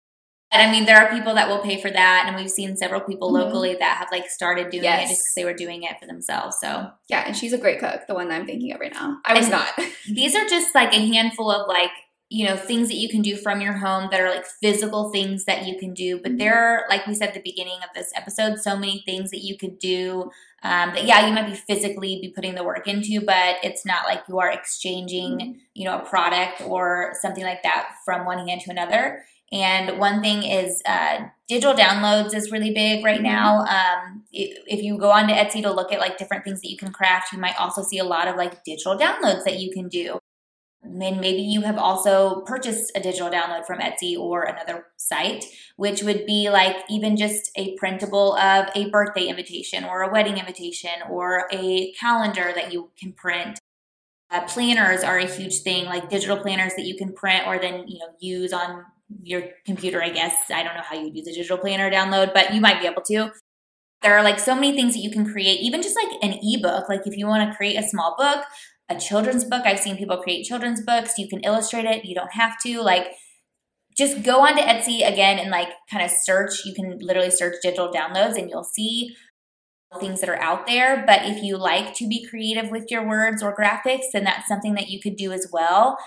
I 0.63 0.71
mean 0.71 0.85
there 0.85 0.97
are 0.97 1.11
people 1.11 1.35
that 1.35 1.49
will 1.49 1.59
pay 1.61 1.81
for 1.81 1.91
that 1.91 2.25
and 2.27 2.37
we've 2.37 2.51
seen 2.51 2.77
several 2.77 3.01
people 3.01 3.31
Mhm. 3.31 3.35
locally 3.45 3.75
that 3.75 3.97
have 3.99 4.09
like 4.13 4.29
started 4.29 4.71
doing 4.71 4.85
Yes. 4.85 5.05
it 5.05 5.09
just 5.15 5.21
because 5.23 5.35
they 5.37 5.45
were 5.45 5.55
doing 5.55 5.83
it 5.83 5.99
for 6.01 6.07
themselves 6.07 6.57
so 6.61 6.91
Yeah, 7.09 7.25
and 7.27 7.37
she's 7.37 7.53
a 7.53 7.59
great 7.59 7.81
cook, 7.81 8.07
the 8.09 8.15
one 8.15 8.29
that 8.29 8.37
I'm 8.41 8.47
thinking 8.47 8.73
of 8.73 8.81
right 8.81 8.93
now. 8.93 9.19
I 9.25 9.35
was 9.35 9.47
And- 9.47 9.53
not. 9.53 9.69
these 10.09 10.35
are 10.35 10.47
just 10.49 10.75
like 10.75 10.93
a 10.95 11.07
handful 11.15 11.51
of 11.51 11.67
like 11.69 11.91
you 12.31 12.47
know 12.47 12.57
things 12.57 12.89
that 12.89 12.97
you 12.97 13.09
can 13.09 13.21
do 13.23 13.37
from 13.37 13.61
your 13.61 13.75
home 13.75 14.09
that 14.11 14.19
are 14.21 14.31
like 14.31 14.47
physical 14.63 15.11
things 15.13 15.45
that 15.45 15.67
you 15.67 15.79
can 15.79 15.93
do 15.93 16.19
but 16.23 16.39
there 16.39 16.55
are 16.57 16.85
like 16.89 17.07
we 17.07 17.15
said 17.15 17.29
at 17.29 17.35
the 17.35 17.41
beginning 17.43 17.77
of 17.85 17.91
this 17.95 18.11
episode 18.17 18.59
so 18.59 18.77
many 18.77 19.03
things 19.05 19.31
that 19.31 19.45
you 19.45 19.59
could 19.59 19.79
do 19.79 20.31
um, 20.65 20.95
that 20.95 21.05
yeah 21.05 21.27
you 21.27 21.33
might 21.35 21.47
be 21.47 21.55
physically 21.55 22.19
be 22.21 22.33
putting 22.35 22.55
the 22.55 22.65
work 22.65 22.89
into 22.89 23.21
but 23.25 23.57
it's 23.63 23.85
not 23.87 24.07
like 24.07 24.23
you 24.29 24.39
are 24.41 24.51
exchanging 24.51 25.61
you 25.75 25.85
know 25.85 25.99
a 25.99 26.05
product 26.05 26.61
or 26.63 27.13
something 27.21 27.45
like 27.45 27.63
that 27.63 27.91
from 28.05 28.25
one 28.27 28.47
hand 28.49 28.61
to 28.63 28.71
another. 28.71 29.25
And 29.53 30.01
one 30.01 30.21
thing 30.21 30.43
is 30.43 30.83
uh, 30.85 31.27
digital 31.49 31.75
downloads 31.75 32.35
is 32.35 32.51
really 32.51 32.73
big 32.73 33.05
right 33.05 33.21
Mhm. 33.21 33.25
now. 33.25 33.59
Um, 33.61 34.25
i- 34.35 34.55
if 34.67 34.83
you 34.83 34.99
go 34.99 35.11
onto 35.13 35.33
etsy 35.35 35.63
to 35.63 35.71
look 35.71 35.93
at 35.93 36.01
like 36.01 36.17
different 36.19 36.43
things 36.45 36.61
that 36.63 36.71
you 36.71 36.77
can 36.77 36.91
craft 36.93 37.33
you 37.33 37.39
might 37.39 37.61
also 37.61 37.83
see 37.83 37.99
a 37.99 38.05
lot 38.05 38.27
of 38.27 38.37
like 38.37 38.65
digital 38.65 38.97
downloads 38.99 39.45
that 39.45 39.59
you 39.61 39.71
can 39.71 39.89
do 39.89 40.19
and 40.85 41.21
maybe 41.21 41.43
you 41.43 41.63
have 41.63 41.79
also 41.79 42.43
purchased 42.43 42.93
a 42.95 43.01
digital 43.01 43.31
download 43.31 43.67
from 43.67 43.79
Etsy 43.79 44.19
or 44.19 44.43
another 44.43 44.87
site, 44.97 45.47
which 45.77 46.03
would 46.03 46.27
be 46.27 46.51
like 46.51 46.77
even 46.89 47.17
just 47.17 47.51
a 47.57 47.75
printable 47.77 48.37
of 48.37 48.69
a 48.75 48.91
birthday 48.91 49.27
invitation 49.27 49.85
or 49.85 50.03
a 50.03 50.13
wedding 50.13 50.39
invitation 50.39 50.93
or 51.11 51.49
a 51.51 51.93
calendar 51.93 52.53
that 52.55 52.73
you 52.73 52.91
can 52.99 53.13
print. 53.13 53.59
Uh, 54.31 54.43
planners 54.43 55.03
are 55.03 55.19
a 55.19 55.27
huge 55.27 55.61
thing, 55.61 55.87
like 55.87 56.09
digital 56.11 56.37
planners 56.37 56.75
that 56.77 56.85
you 56.85 56.97
can 56.97 57.13
print 57.13 57.47
or 57.47 57.59
then 57.59 57.85
you 57.87 57.99
know 57.99 58.09
use 58.21 58.53
on 58.53 58.85
your 59.23 59.43
computer. 59.65 60.03
I 60.03 60.11
guess 60.11 60.35
I 60.51 60.63
don't 60.63 60.75
know 60.75 60.83
how 60.83 60.97
you'd 60.97 61.17
use 61.17 61.29
a 61.29 61.33
digital 61.33 61.59
planner 61.59 61.91
download, 61.91 62.35
but 62.35 62.53
you 62.55 62.61
might 62.61 62.81
be 62.81 62.87
able 62.87 63.03
to. 63.03 63.31
There 64.03 64.19
are 64.19 64.23
like 64.23 64.39
so 64.39 64.55
many 64.55 64.75
things 64.75 64.93
that 64.93 65.01
you 65.01 65.11
can 65.11 65.25
create, 65.25 65.61
even 65.61 65.81
just 65.81 65.97
like 65.97 66.13
an 66.23 66.39
ebook. 66.43 66.91
Like 66.91 67.07
if 67.07 67.17
you 67.17 67.27
want 67.27 67.51
to 67.51 67.57
create 67.57 67.77
a 67.77 67.89
small 67.89 68.17
book, 68.19 68.45
a 68.89 68.99
children's 68.99 69.45
book, 69.45 69.63
I've 69.65 69.79
seen 69.79 69.97
people 69.97 70.19
create 70.19 70.45
children's 70.45 70.83
books. 70.83 71.19
You 71.19 71.29
can 71.29 71.41
illustrate 71.41 71.87
it. 71.87 72.05
You 72.05 72.15
don't 72.15 72.33
have 72.33 72.57
to. 72.65 72.81
Like 72.83 73.13
just 73.97 74.23
go 74.23 74.41
onto 74.41 74.61
Etsy 74.61 75.07
again 75.07 75.39
and 75.39 75.51
like 75.51 75.69
kind 75.91 76.05
of 76.05 76.11
search. 76.11 76.65
You 76.65 76.75
can 76.75 76.99
literally 77.01 77.31
search 77.31 77.57
digital 77.63 77.93
downloads 77.93 78.37
and 78.37 78.51
you'll 78.51 78.65
see 78.65 79.15
things 80.01 80.21
that 80.21 80.29
are 80.29 80.41
out 80.41 80.67
there. 80.67 81.05
But 81.07 81.21
if 81.25 81.43
you 81.43 81.57
like 81.57 81.95
to 81.95 82.09
be 82.09 82.27
creative 82.27 82.71
with 82.71 82.91
your 82.91 83.07
words 83.07 83.43
or 83.43 83.57
graphics, 83.57 84.07
then 84.13 84.25
that's 84.25 84.49
something 84.49 84.75
that 84.75 84.89
you 84.89 85.01
could 85.01 85.17
do 85.17 85.33
as 85.33 85.49
well. 85.53 85.99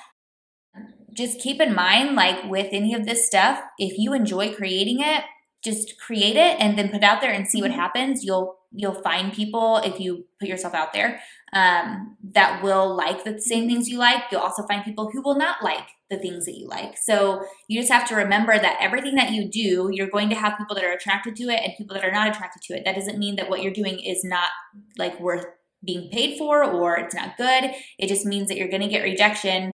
Just 1.14 1.40
keep 1.40 1.62
in 1.62 1.74
mind, 1.74 2.16
like 2.16 2.44
with 2.44 2.68
any 2.72 2.94
of 2.94 3.06
this 3.06 3.26
stuff, 3.26 3.62
if 3.80 3.98
you 3.98 4.14
enjoy 4.14 4.54
creating 4.54 5.00
it, 5.00 5.24
just 5.64 6.00
create 6.00 6.36
it 6.36 6.60
and 6.60 6.78
then 6.78 6.90
put 6.90 6.98
it 6.98 7.04
out 7.04 7.22
there 7.22 7.32
and 7.32 7.48
see 7.48 7.62
what 7.62 7.72
mm-hmm. 7.72 7.80
happens. 7.80 8.24
You'll 8.24 8.58
you'll 8.78 9.02
find 9.02 9.34
people 9.34 9.78
if 9.78 10.00
you 10.00 10.26
put 10.40 10.48
yourself 10.48 10.74
out 10.74 10.94
there 10.94 11.20
um, 11.54 12.16
that 12.32 12.64
will 12.64 12.96
like 12.96 13.24
the 13.24 13.42
same 13.42 13.68
things 13.68 13.90
you 13.90 13.98
like. 13.98 14.24
You'll 14.32 14.42
also 14.42 14.66
find 14.68 14.86
people 14.86 15.10
who 15.12 15.22
will 15.22 15.38
not 15.38 15.64
like 15.64 15.88
the 16.10 16.18
things 16.18 16.46
that 16.46 16.56
you 16.56 16.68
like. 16.68 16.96
So 16.98 17.44
you 17.68 17.80
just 17.80 17.92
have 17.92 18.08
to 18.10 18.16
remember 18.16 18.58
that 18.58 18.78
everything 18.80 19.16
that 19.16 19.32
you 19.32 19.50
do, 19.50 19.90
you're 19.92 20.10
going 20.10 20.30
to 20.30 20.36
have 20.36 20.58
people 20.58 20.76
that 20.76 20.86
are 20.86 20.94
attracted 20.94 21.36
to 21.38 21.44
it 21.46 21.60
and 21.64 21.74
people 21.78 21.96
that 21.96 22.06
are 22.06 22.12
not 22.12 22.30
attracted 22.30 22.62
to 22.64 22.76
it. 22.76 22.84
That 22.86 22.96
doesn't 22.96 23.18
mean 23.18 23.36
that 23.38 23.50
what 23.50 23.62
you're 23.62 23.74
doing 23.74 24.00
is 24.00 24.24
not 24.24 24.50
like 24.98 25.20
worth 25.20 25.46
being 25.84 26.10
paid 26.12 26.38
for 26.38 26.64
or 26.64 26.98
it's 26.98 27.16
not 27.16 27.36
good. 27.36 27.72
It 27.98 28.08
just 28.08 28.26
means 28.26 28.48
that 28.48 28.58
you're 28.58 28.70
going 28.70 28.84
to 28.84 28.88
get 28.88 29.04
rejection, 29.04 29.72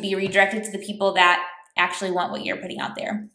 be 0.00 0.14
redirected 0.14 0.64
to 0.64 0.70
the 0.70 0.84
people 0.84 1.12
that 1.14 1.46
actually 1.76 2.10
want 2.10 2.32
what 2.32 2.44
you're 2.44 2.56
putting 2.56 2.80
out 2.80 2.96
there. 2.96 3.28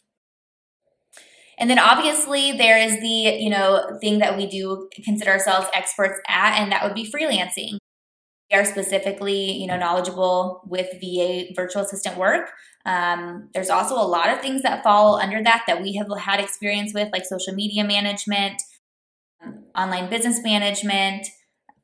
And 1.58 1.70
then 1.70 1.80
obviously 1.80 2.52
there 2.52 2.78
is 2.78 3.00
the, 3.00 3.38
you 3.40 3.50
know, 3.50 3.98
thing 4.02 4.20
that 4.20 4.38
we 4.38 4.48
do 4.48 4.90
consider 5.04 5.32
ourselves 5.32 5.68
experts 5.74 6.20
at, 6.28 6.60
and 6.60 6.72
that 6.72 6.84
would 6.84 6.96
be 6.96 7.12
freelancing. 7.12 7.78
We 8.52 8.58
are 8.58 8.66
specifically, 8.66 9.54
you 9.54 9.68
know, 9.68 9.78
knowledgeable 9.78 10.62
with 10.68 10.88
VA 11.00 11.54
virtual 11.56 11.84
assistant 11.84 12.18
work. 12.18 12.52
Um, 12.86 13.50
there's 13.54 13.70
also 13.70 13.96
a 13.96 14.06
lot 14.06 14.30
of 14.30 14.42
things 14.42 14.62
that 14.64 14.84
fall 14.84 15.16
under 15.16 15.42
that 15.44 15.64
that 15.68 15.82
we 15.82 15.96
have 15.96 16.08
had 16.20 16.40
experience 16.40 16.94
with, 16.94 17.10
like 17.12 17.26
social 17.26 17.54
media 17.54 17.84
management, 17.84 18.62
online 19.76 20.10
business 20.10 20.42
management, 20.44 21.28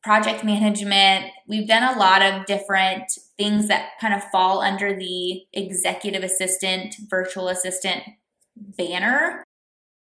project 0.03 0.43
management. 0.43 1.31
We've 1.47 1.67
done 1.67 1.83
a 1.83 1.97
lot 1.97 2.21
of 2.21 2.45
different 2.45 3.11
things 3.37 3.67
that 3.67 3.91
kind 3.99 4.13
of 4.13 4.23
fall 4.25 4.61
under 4.61 4.95
the 4.95 5.43
executive 5.53 6.23
assistant, 6.23 6.95
virtual 7.09 7.47
assistant 7.47 8.03
banner. 8.55 9.43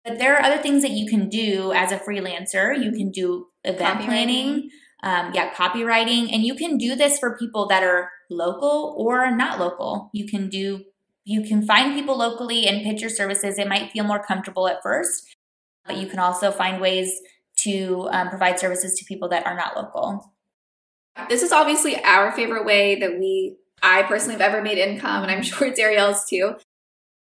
But 0.09 0.17
there 0.17 0.35
are 0.35 0.41
other 0.41 0.59
things 0.59 0.81
that 0.81 0.91
you 0.91 1.07
can 1.07 1.29
do 1.29 1.71
as 1.71 1.91
a 1.91 1.99
freelancer. 1.99 2.75
You 2.75 2.91
can 2.91 3.11
do 3.11 3.45
event 3.63 4.01
planning, 4.01 4.71
um, 5.03 5.31
yeah, 5.35 5.53
copywriting, 5.53 6.33
and 6.33 6.43
you 6.43 6.55
can 6.55 6.79
do 6.79 6.95
this 6.95 7.19
for 7.19 7.37
people 7.37 7.67
that 7.67 7.83
are 7.83 8.09
local 8.27 8.95
or 8.97 9.29
not 9.29 9.59
local. 9.59 10.09
You 10.11 10.27
can 10.27 10.49
do 10.49 10.83
you 11.25 11.43
can 11.43 11.63
find 11.63 11.93
people 11.93 12.17
locally 12.17 12.65
and 12.65 12.83
pitch 12.83 13.01
your 13.01 13.11
services. 13.11 13.59
It 13.59 13.67
might 13.67 13.91
feel 13.91 14.03
more 14.03 14.23
comfortable 14.23 14.67
at 14.67 14.81
first, 14.81 15.35
but 15.85 15.97
you 15.97 16.07
can 16.07 16.17
also 16.17 16.49
find 16.49 16.81
ways 16.81 17.21
to 17.57 18.09
um, 18.11 18.29
provide 18.29 18.59
services 18.59 18.97
to 18.97 19.05
people 19.05 19.29
that 19.29 19.45
are 19.45 19.55
not 19.55 19.77
local. 19.77 20.33
This 21.29 21.43
is 21.43 21.51
obviously 21.51 22.03
our 22.03 22.31
favorite 22.31 22.65
way 22.65 22.99
that 22.99 23.19
we, 23.19 23.57
I 23.83 24.01
personally 24.03 24.39
have 24.39 24.41
ever 24.41 24.63
made 24.63 24.79
income, 24.79 25.21
and 25.21 25.31
I'm 25.31 25.43
sure 25.43 25.67
it's 25.67 25.79
Ariel's 25.79 26.25
too 26.27 26.55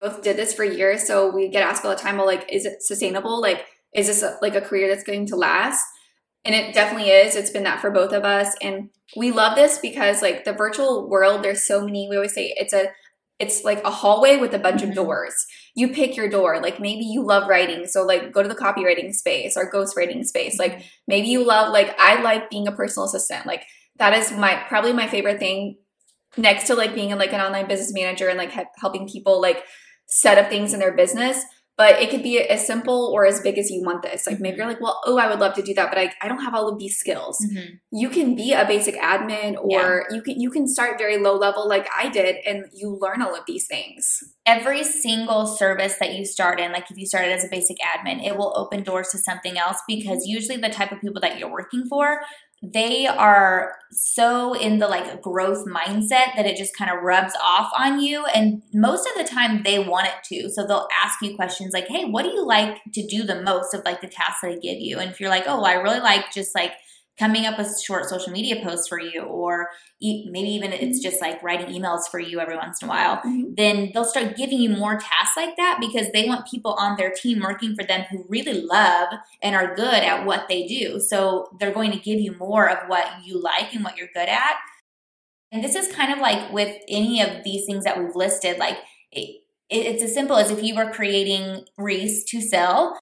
both 0.07 0.23
did 0.23 0.37
this 0.37 0.55
for 0.55 0.65
years, 0.65 1.07
so 1.07 1.31
we 1.31 1.49
get 1.49 1.63
asked 1.63 1.85
all 1.85 1.91
the 1.91 1.97
time, 1.97 2.17
well, 2.17 2.27
like, 2.27 2.51
is 2.53 2.65
it 2.65 2.83
sustainable? 2.83 3.41
Like, 3.41 3.65
is 3.95 4.07
this 4.07 4.23
a, 4.23 4.37
like 4.43 4.55
a 4.55 4.61
career 4.61 4.89
that's 4.89 5.05
going 5.05 5.27
to 5.27 5.37
last? 5.37 5.85
And 6.45 6.55
it 6.55 6.75
definitely 6.75 7.11
is. 7.11 7.35
It's 7.35 7.51
been 7.51 7.65
that 7.65 7.81
for 7.81 7.91
both 7.91 8.13
of 8.13 8.25
us. 8.25 8.55
And 8.63 8.91
we 9.17 9.33
love 9.33 9.57
this 9.57 9.79
because 9.79 10.23
like 10.23 10.45
the 10.45 10.53
virtual 10.53 11.09
world, 11.09 11.43
there's 11.43 11.67
so 11.67 11.85
many, 11.85 12.07
we 12.09 12.17
always 12.17 12.35
say 12.35 12.55
it's 12.57 12.73
a 12.73 12.89
it's 13.39 13.65
like 13.65 13.85
a 13.85 13.91
hallway 13.91 14.39
with 14.39 14.55
a 14.55 14.59
bunch 14.59 14.81
mm-hmm. 14.81 14.91
of 14.91 14.97
doors. 14.97 15.35
You 15.75 15.89
pick 15.89 16.17
your 16.17 16.31
door. 16.31 16.61
Like 16.63 16.81
maybe 16.81 17.05
you 17.05 17.23
love 17.23 17.49
writing, 17.49 17.87
so 17.87 18.03
like 18.03 18.33
go 18.33 18.43
to 18.43 18.49
the 18.49 18.55
copywriting 18.55 19.13
space 19.13 19.57
or 19.57 19.71
ghostwriting 19.71 20.25
space. 20.25 20.59
Like 20.59 20.73
mm-hmm. 20.73 20.87
maybe 21.07 21.29
you 21.29 21.45
love 21.45 21.73
like 21.73 21.95
I 21.99 22.23
like 22.23 22.49
being 22.49 22.67
a 22.67 22.73
personal 22.73 23.07
assistant. 23.07 23.45
Like 23.47 23.65
that 23.99 24.15
is 24.15 24.33
my 24.33 24.63
probably 24.69 24.93
my 24.93 25.07
favorite 25.07 25.39
thing 25.39 25.77
next 26.37 26.67
to 26.69 26.75
like 26.75 26.95
being 26.95 27.11
like 27.17 27.33
an 27.33 27.41
online 27.41 27.69
business 27.69 27.93
manager 27.93 28.29
and 28.29 28.39
like 28.39 28.53
helping 28.79 29.09
people 29.09 29.41
like 29.41 29.65
set 30.07 30.39
of 30.39 30.49
things 30.49 30.73
in 30.73 30.81
their 30.81 30.97
business 30.97 31.45
but 31.77 32.01
it 32.01 32.09
could 32.09 32.23
be 32.23 32.41
as 32.41 32.67
simple 32.67 33.13
or 33.15 33.27
as 33.27 33.41
big 33.41 33.59
as 33.59 33.71
you 33.71 33.83
want 33.83 34.03
this. 34.03 34.27
Like 34.27 34.41
maybe 34.41 34.57
you're 34.57 34.67
like, 34.67 34.81
well, 34.81 34.99
oh, 35.05 35.19
I 35.19 35.29
would 35.29 35.41
love 35.41 35.55
to 35.55 35.63
do 35.63 35.75
that, 35.75 35.91
but 35.91 35.99
I, 35.99 36.11
I 36.23 36.29
don't 36.29 36.43
have 36.43 36.55
all 36.55 36.69
of 36.69 36.79
these 36.79 36.97
skills. 36.97 37.39
Mm-hmm. 37.47 37.75
You 37.93 38.09
can 38.09 38.35
be 38.35 38.55
a 38.55 38.65
basic 38.65 38.95
admin 38.97 39.57
or 39.59 40.07
yeah. 40.09 40.17
you 40.17 40.23
can 40.23 40.41
you 40.41 40.51
can 40.51 40.67
start 40.69 40.99
very 40.99 41.19
low 41.19 41.37
level 41.37 41.69
like 41.69 41.87
I 41.95 42.09
did 42.09 42.37
and 42.47 42.65
you 42.75 42.99
learn 42.99 43.21
all 43.21 43.35
of 43.35 43.45
these 43.47 43.67
things. 43.67 44.07
Every 44.47 44.85
single 44.85 45.47
service 45.47 45.97
that 46.01 46.15
you 46.15 46.25
start 46.25 46.61
in, 46.61 46.73
like 46.73 46.91
if 46.91 46.97
you 46.97 47.07
started 47.07 47.33
as 47.33 47.45
a 47.45 47.49
basic 47.49 47.77
admin, 47.79 48.25
it 48.25 48.39
will 48.39 48.55
open 48.57 48.83
doors 48.83 49.09
to 49.09 49.19
something 49.19 49.59
else 49.59 49.77
because 49.87 50.25
usually 50.25 50.57
the 50.57 50.71
type 50.71 50.93
of 50.93 51.01
people 51.01 51.21
that 51.21 51.39
you're 51.39 51.53
working 51.53 51.85
for 51.91 52.21
they 52.63 53.07
are 53.07 53.75
so 53.93 54.55
in 54.55 54.79
the 54.79 54.89
like 54.89 55.21
growth 55.21 55.67
mindset 55.67 56.35
that 56.35 56.47
it 56.47 56.57
just 56.57 56.77
kind 56.77 56.91
of 56.91 57.03
rubs 57.03 57.35
off 57.43 57.71
on 57.79 58.01
you 58.01 58.25
and 58.35 58.63
most 58.73 59.07
of 59.07 59.15
the 59.15 59.31
time 59.31 59.63
they 59.63 59.79
want 59.79 60.07
it 60.07 60.15
to 60.25 60.49
so 60.49 60.67
they'll 60.67 60.89
ask 61.05 61.21
you 61.23 61.37
questions 61.37 61.75
like 61.75 61.87
hey 61.87 62.05
what 62.07 62.23
do 62.23 62.31
you 62.31 62.45
like 62.45 62.79
to 62.93 63.07
do 63.07 63.23
the 63.23 63.43
most 63.43 63.75
of 63.75 63.85
like 63.85 64.01
the 64.01 64.09
tasks 64.09 64.41
that 64.43 64.53
i 64.53 64.55
give 64.55 64.79
you? 64.79 64.99
And 64.99 65.11
if 65.11 65.21
you're 65.21 65.31
like 65.31 65.45
oh 65.47 65.57
well, 65.57 65.67
i 65.67 65.75
really 65.75 66.01
like 66.01 66.33
just 66.33 66.55
like 66.55 66.73
coming 67.19 67.47
up 67.47 67.59
with 67.59 67.81
short 67.81 68.09
social 68.09 68.33
media 68.33 68.63
posts 68.63 68.89
for 68.89 69.01
you, 69.01 69.23
or 69.23 69.69
maybe 70.01 70.49
even 70.49 70.73
it's 70.73 71.01
just 71.01 71.21
like 71.21 71.43
writing 71.43 71.75
emails 71.75 72.03
for 72.11 72.21
you 72.21 72.41
every 72.41 72.57
once 72.57 72.83
in 72.83 72.89
a 72.89 72.91
while, 72.91 73.17
mm-hmm. 73.19 73.55
then 73.57 73.91
they'll 73.95 74.05
start 74.05 74.37
giving 74.37 74.61
you 74.61 74.71
more 74.71 74.99
tasks 74.99 75.37
like 75.37 75.57
that 75.57 75.79
because 75.81 76.11
they 76.13 76.29
want 76.29 76.47
people 76.47 76.75
on 76.75 76.97
their 76.97 77.11
team 77.11 77.41
working 77.41 77.75
for 77.75 77.85
them 77.85 78.03
who 78.11 78.25
really 78.29 78.61
love 78.61 79.09
and 79.43 79.57
are 79.57 79.75
good 79.75 80.03
at 80.03 80.27
what 80.27 80.49
they 80.49 80.67
do. 80.67 81.01
So 81.01 81.49
they're 81.59 81.73
going 81.73 81.93
to 81.93 81.99
give 81.99 82.21
you 82.21 82.37
more 82.37 82.69
of 82.69 82.89
what 82.89 83.07
you 83.25 83.41
like 83.41 83.73
and 83.75 83.83
what 83.83 83.97
you're 83.97 84.09
good 84.13 84.29
at. 84.29 84.57
And 85.53 85.65
this 85.65 85.75
is 85.75 85.95
kind 85.95 86.13
of 86.13 86.19
like 86.19 86.53
with 86.53 86.77
any 86.89 87.23
of 87.23 87.45
these 87.45 87.65
things 87.65 87.85
that 87.85 87.99
we've 87.99 88.15
listed, 88.15 88.59
like 88.59 88.77
it, 89.11 89.43
it's 89.71 90.03
as 90.03 90.13
simple 90.13 90.37
as 90.37 90.51
if 90.51 90.63
you 90.63 90.75
were 90.75 90.91
creating 90.91 91.65
wreaths 91.79 92.25
to 92.25 92.41
sell 92.41 92.99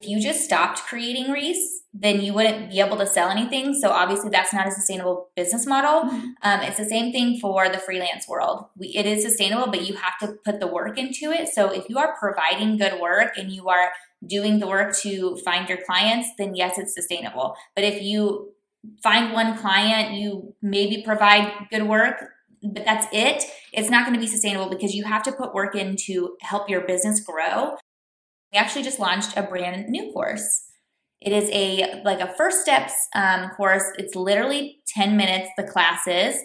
if 0.00 0.08
you 0.08 0.20
just 0.20 0.44
stopped 0.44 0.80
creating 0.80 1.30
wreaths, 1.30 1.82
then 1.94 2.20
you 2.20 2.34
wouldn't 2.34 2.70
be 2.70 2.80
able 2.80 2.98
to 2.98 3.06
sell 3.06 3.30
anything. 3.30 3.72
So 3.72 3.90
obviously, 3.90 4.28
that's 4.28 4.52
not 4.52 4.66
a 4.66 4.70
sustainable 4.70 5.30
business 5.34 5.66
model. 5.66 6.10
Mm-hmm. 6.10 6.30
Um, 6.42 6.60
it's 6.60 6.76
the 6.76 6.84
same 6.84 7.12
thing 7.12 7.38
for 7.40 7.68
the 7.70 7.78
freelance 7.78 8.28
world. 8.28 8.66
We, 8.76 8.88
it 8.88 9.06
is 9.06 9.24
sustainable, 9.24 9.68
but 9.68 9.88
you 9.88 9.94
have 9.94 10.18
to 10.20 10.36
put 10.44 10.60
the 10.60 10.66
work 10.66 10.98
into 10.98 11.30
it. 11.30 11.48
So 11.48 11.70
if 11.70 11.88
you 11.88 11.98
are 11.98 12.14
providing 12.18 12.76
good 12.76 13.00
work 13.00 13.38
and 13.38 13.50
you 13.50 13.68
are 13.68 13.90
doing 14.26 14.58
the 14.58 14.66
work 14.66 14.94
to 14.98 15.36
find 15.44 15.68
your 15.68 15.78
clients, 15.86 16.28
then 16.36 16.54
yes, 16.54 16.78
it's 16.78 16.94
sustainable. 16.94 17.56
But 17.74 17.84
if 17.84 18.02
you 18.02 18.52
find 19.02 19.32
one 19.32 19.56
client, 19.56 20.14
you 20.14 20.54
maybe 20.60 21.02
provide 21.02 21.50
good 21.70 21.84
work, 21.84 22.22
but 22.62 22.84
that's 22.84 23.06
it. 23.12 23.44
It's 23.72 23.90
not 23.90 24.04
going 24.04 24.14
to 24.14 24.20
be 24.20 24.26
sustainable 24.26 24.68
because 24.68 24.94
you 24.94 25.04
have 25.04 25.22
to 25.24 25.32
put 25.32 25.54
work 25.54 25.74
in 25.74 25.96
to 26.06 26.36
help 26.42 26.68
your 26.68 26.82
business 26.82 27.20
grow. 27.20 27.76
We 28.56 28.60
actually 28.60 28.84
just 28.84 28.98
launched 28.98 29.36
a 29.36 29.42
brand 29.42 29.90
new 29.90 30.10
course. 30.14 30.62
It 31.20 31.30
is 31.30 31.50
a 31.52 32.00
like 32.06 32.20
a 32.20 32.34
first 32.38 32.62
steps 32.62 32.94
um, 33.14 33.50
course. 33.50 33.84
It's 33.98 34.14
literally 34.14 34.78
10 34.96 35.14
minutes, 35.14 35.50
the 35.58 35.64
classes, 35.64 36.40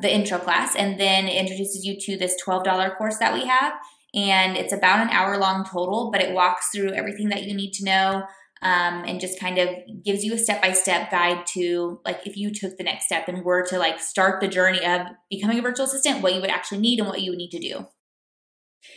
the 0.00 0.10
intro 0.10 0.38
class, 0.38 0.74
and 0.74 0.98
then 0.98 1.28
it 1.28 1.38
introduces 1.38 1.84
you 1.84 1.98
to 2.00 2.16
this 2.16 2.40
$12 2.42 2.96
course 2.96 3.18
that 3.18 3.34
we 3.34 3.44
have. 3.44 3.74
And 4.14 4.56
it's 4.56 4.72
about 4.72 5.00
an 5.00 5.10
hour 5.10 5.36
long 5.36 5.66
total, 5.66 6.10
but 6.10 6.22
it 6.22 6.32
walks 6.32 6.70
through 6.74 6.94
everything 6.94 7.28
that 7.28 7.42
you 7.42 7.54
need 7.54 7.72
to 7.72 7.84
know 7.84 8.22
um, 8.62 9.04
and 9.06 9.20
just 9.20 9.38
kind 9.38 9.58
of 9.58 9.68
gives 10.02 10.24
you 10.24 10.32
a 10.32 10.38
step 10.38 10.62
by 10.62 10.72
step 10.72 11.10
guide 11.10 11.44
to 11.48 12.00
like 12.06 12.26
if 12.26 12.38
you 12.38 12.50
took 12.50 12.78
the 12.78 12.84
next 12.84 13.04
step 13.04 13.28
and 13.28 13.44
were 13.44 13.62
to 13.66 13.78
like 13.78 14.00
start 14.00 14.40
the 14.40 14.48
journey 14.48 14.82
of 14.86 15.02
becoming 15.28 15.58
a 15.58 15.62
virtual 15.62 15.84
assistant, 15.84 16.22
what 16.22 16.34
you 16.34 16.40
would 16.40 16.48
actually 16.48 16.78
need 16.78 16.98
and 16.98 17.06
what 17.06 17.20
you 17.20 17.32
would 17.32 17.38
need 17.38 17.50
to 17.50 17.60
do. 17.60 17.86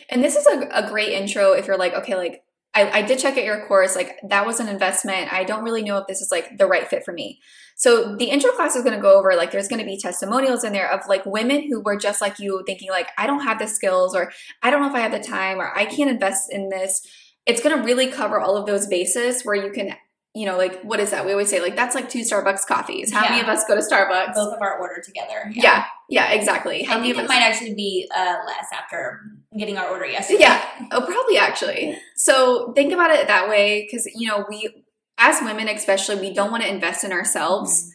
And 0.10 0.24
this 0.24 0.36
is 0.36 0.46
a, 0.48 0.68
a 0.72 0.90
great 0.90 1.10
intro 1.10 1.54
if 1.54 1.68
you're 1.68 1.78
like, 1.78 1.94
okay, 1.94 2.16
like 2.16 2.44
I, 2.74 3.00
I, 3.00 3.02
did 3.02 3.18
check 3.18 3.38
out 3.38 3.44
your 3.44 3.66
course. 3.68 3.96
Like 3.96 4.18
that 4.28 4.46
was 4.46 4.60
an 4.60 4.68
investment. 4.68 5.34
I 5.34 5.44
don't 5.44 5.64
really 5.64 5.82
know 5.82 5.98
if 5.98 6.08
this 6.08 6.22
is 6.22 6.30
like 6.32 6.58
the 6.58 6.68
right 6.68 6.88
fit 6.88 7.04
for 7.04 7.12
me. 7.12 7.40
So 7.76 8.16
the 8.16 8.26
intro 8.26 8.52
class 8.52 8.76
is 8.76 8.84
going 8.84 8.96
to 8.96 9.02
go 9.02 9.18
over 9.18 9.36
like 9.36 9.52
there's 9.52 9.68
going 9.68 9.80
to 9.80 9.86
be 9.86 9.98
testimonials 9.98 10.64
in 10.64 10.74
there 10.74 10.92
of 10.92 11.08
like 11.08 11.26
women 11.26 11.64
who 11.64 11.82
were 11.82 11.98
just 11.98 12.22
like 12.22 12.38
you, 12.38 12.62
thinking 12.66 12.90
like 12.90 13.10
I 13.18 13.26
don't 13.26 13.44
have 13.44 13.58
the 13.58 13.68
skills 13.68 14.16
or 14.16 14.32
I 14.62 14.70
don't 14.70 14.82
know 14.82 14.90
if 14.90 14.96
I 14.96 15.00
have 15.00 15.12
the 15.12 15.20
time 15.20 15.60
or 15.60 15.76
I 15.76 15.86
can't 15.86 16.10
invest 16.10 16.52
in 16.52 16.70
this. 16.70 17.02
It's 17.46 17.62
going 17.62 17.76
to 17.76 17.84
really 17.84 18.08
cover 18.08 18.40
all 18.40 18.58
of 18.58 18.68
those 18.68 18.86
bases 18.86 19.44
where 19.44 19.56
you 19.56 19.72
can 19.72 19.96
you 20.36 20.46
know, 20.46 20.58
like 20.58 20.82
what 20.84 21.00
is 21.00 21.12
that? 21.12 21.26
We 21.26 21.32
always 21.32 21.50
say 21.50 21.62
like 21.62 21.76
that's 21.76 21.96
like 21.96 22.10
two 22.10 22.22
Starbucks 22.22 22.66
coffees. 22.68 23.12
How 23.12 23.28
many 23.30 23.42
of 23.42 23.48
us 23.48 23.64
go 23.68 23.76
to 23.76 23.82
Starbucks? 23.82 24.36
Both 24.36 24.54
of 24.54 24.62
our 24.62 24.80
order 24.80 25.02
together. 25.04 25.52
Yeah, 25.54 25.86
yeah, 26.08 26.32
exactly. 26.32 26.84
How 26.84 26.94
I 26.94 26.98
many 26.98 27.10
think 27.10 27.18
of 27.18 27.22
it 27.22 27.24
us? 27.26 27.30
might 27.30 27.42
actually 27.42 27.74
be 27.74 28.10
uh, 28.16 28.36
less 28.46 28.68
after 28.72 29.22
getting 29.58 29.78
our 29.78 29.90
order 29.90 30.06
yesterday. 30.06 30.42
Yeah. 30.42 30.64
Oh, 30.92 31.02
probably 31.02 31.38
actually. 31.38 31.98
So 32.16 32.72
think 32.74 32.94
about 32.94 33.12
it 33.12 33.28
that 33.28 33.50
way 33.50 33.88
because, 33.90 34.08
you 34.16 34.28
know, 34.28 34.46
we, 34.48 34.86
as 35.18 35.42
women 35.42 35.68
especially, 35.68 36.18
we 36.18 36.34
don't 36.34 36.52
want 36.52 36.64
to 36.64 36.70
invest 36.70 37.04
in 37.04 37.12
ourselves. 37.12 37.92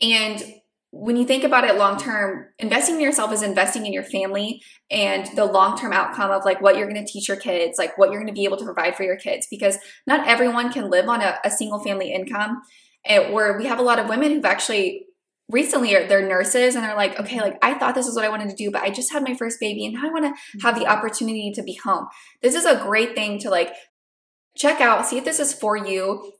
And 0.00 0.42
when 0.98 1.16
you 1.16 1.26
think 1.26 1.44
about 1.44 1.64
it 1.64 1.76
long 1.76 1.98
term, 1.98 2.46
investing 2.58 2.96
in 2.96 3.00
yourself 3.02 3.32
is 3.32 3.42
investing 3.42 3.84
in 3.84 3.92
your 3.92 4.02
family 4.02 4.62
and 4.90 5.26
the 5.36 5.44
long 5.44 5.76
term 5.76 5.92
outcome 5.92 6.30
of 6.30 6.44
like 6.44 6.60
what 6.60 6.76
you're 6.76 6.88
going 6.88 7.04
to 7.04 7.10
teach 7.10 7.28
your 7.28 7.36
kids, 7.36 7.78
like 7.78 7.98
what 7.98 8.10
you're 8.10 8.20
going 8.20 8.32
to 8.32 8.38
be 8.38 8.44
able 8.44 8.56
to 8.56 8.64
provide 8.64 8.96
for 8.96 9.02
your 9.02 9.16
kids, 9.16 9.46
because 9.50 9.78
not 10.06 10.26
everyone 10.26 10.72
can 10.72 10.90
live 10.90 11.08
on 11.08 11.20
a, 11.20 11.38
a 11.44 11.50
single 11.50 11.80
family 11.80 12.12
income. 12.12 12.62
And 13.04 13.32
where 13.32 13.58
we 13.58 13.66
have 13.66 13.78
a 13.78 13.82
lot 13.82 13.98
of 13.98 14.08
women 14.08 14.32
who've 14.32 14.44
actually 14.44 15.06
recently 15.48 15.94
are 15.94 16.06
they're 16.06 16.26
nurses 16.26 16.74
and 16.74 16.82
they're 16.82 16.96
like, 16.96 17.12
mm-hmm. 17.12 17.24
okay, 17.24 17.40
like 17.40 17.58
I 17.62 17.74
thought 17.74 17.94
this 17.94 18.06
is 18.06 18.16
what 18.16 18.24
I 18.24 18.30
wanted 18.30 18.48
to 18.50 18.56
do, 18.56 18.70
but 18.70 18.82
I 18.82 18.90
just 18.90 19.12
had 19.12 19.22
my 19.22 19.34
first 19.34 19.60
baby 19.60 19.84
and 19.84 19.94
now 19.94 20.06
I 20.06 20.10
want 20.10 20.24
to 20.24 20.30
mm-hmm. 20.30 20.60
have 20.60 20.78
the 20.78 20.86
opportunity 20.86 21.52
to 21.52 21.62
be 21.62 21.74
home. 21.74 22.06
This 22.42 22.54
is 22.54 22.64
a 22.64 22.82
great 22.82 23.14
thing 23.14 23.38
to 23.40 23.50
like 23.50 23.74
check 24.56 24.80
out, 24.80 25.06
see 25.06 25.18
if 25.18 25.24
this 25.24 25.40
is 25.40 25.52
for 25.52 25.76
you. 25.76 26.32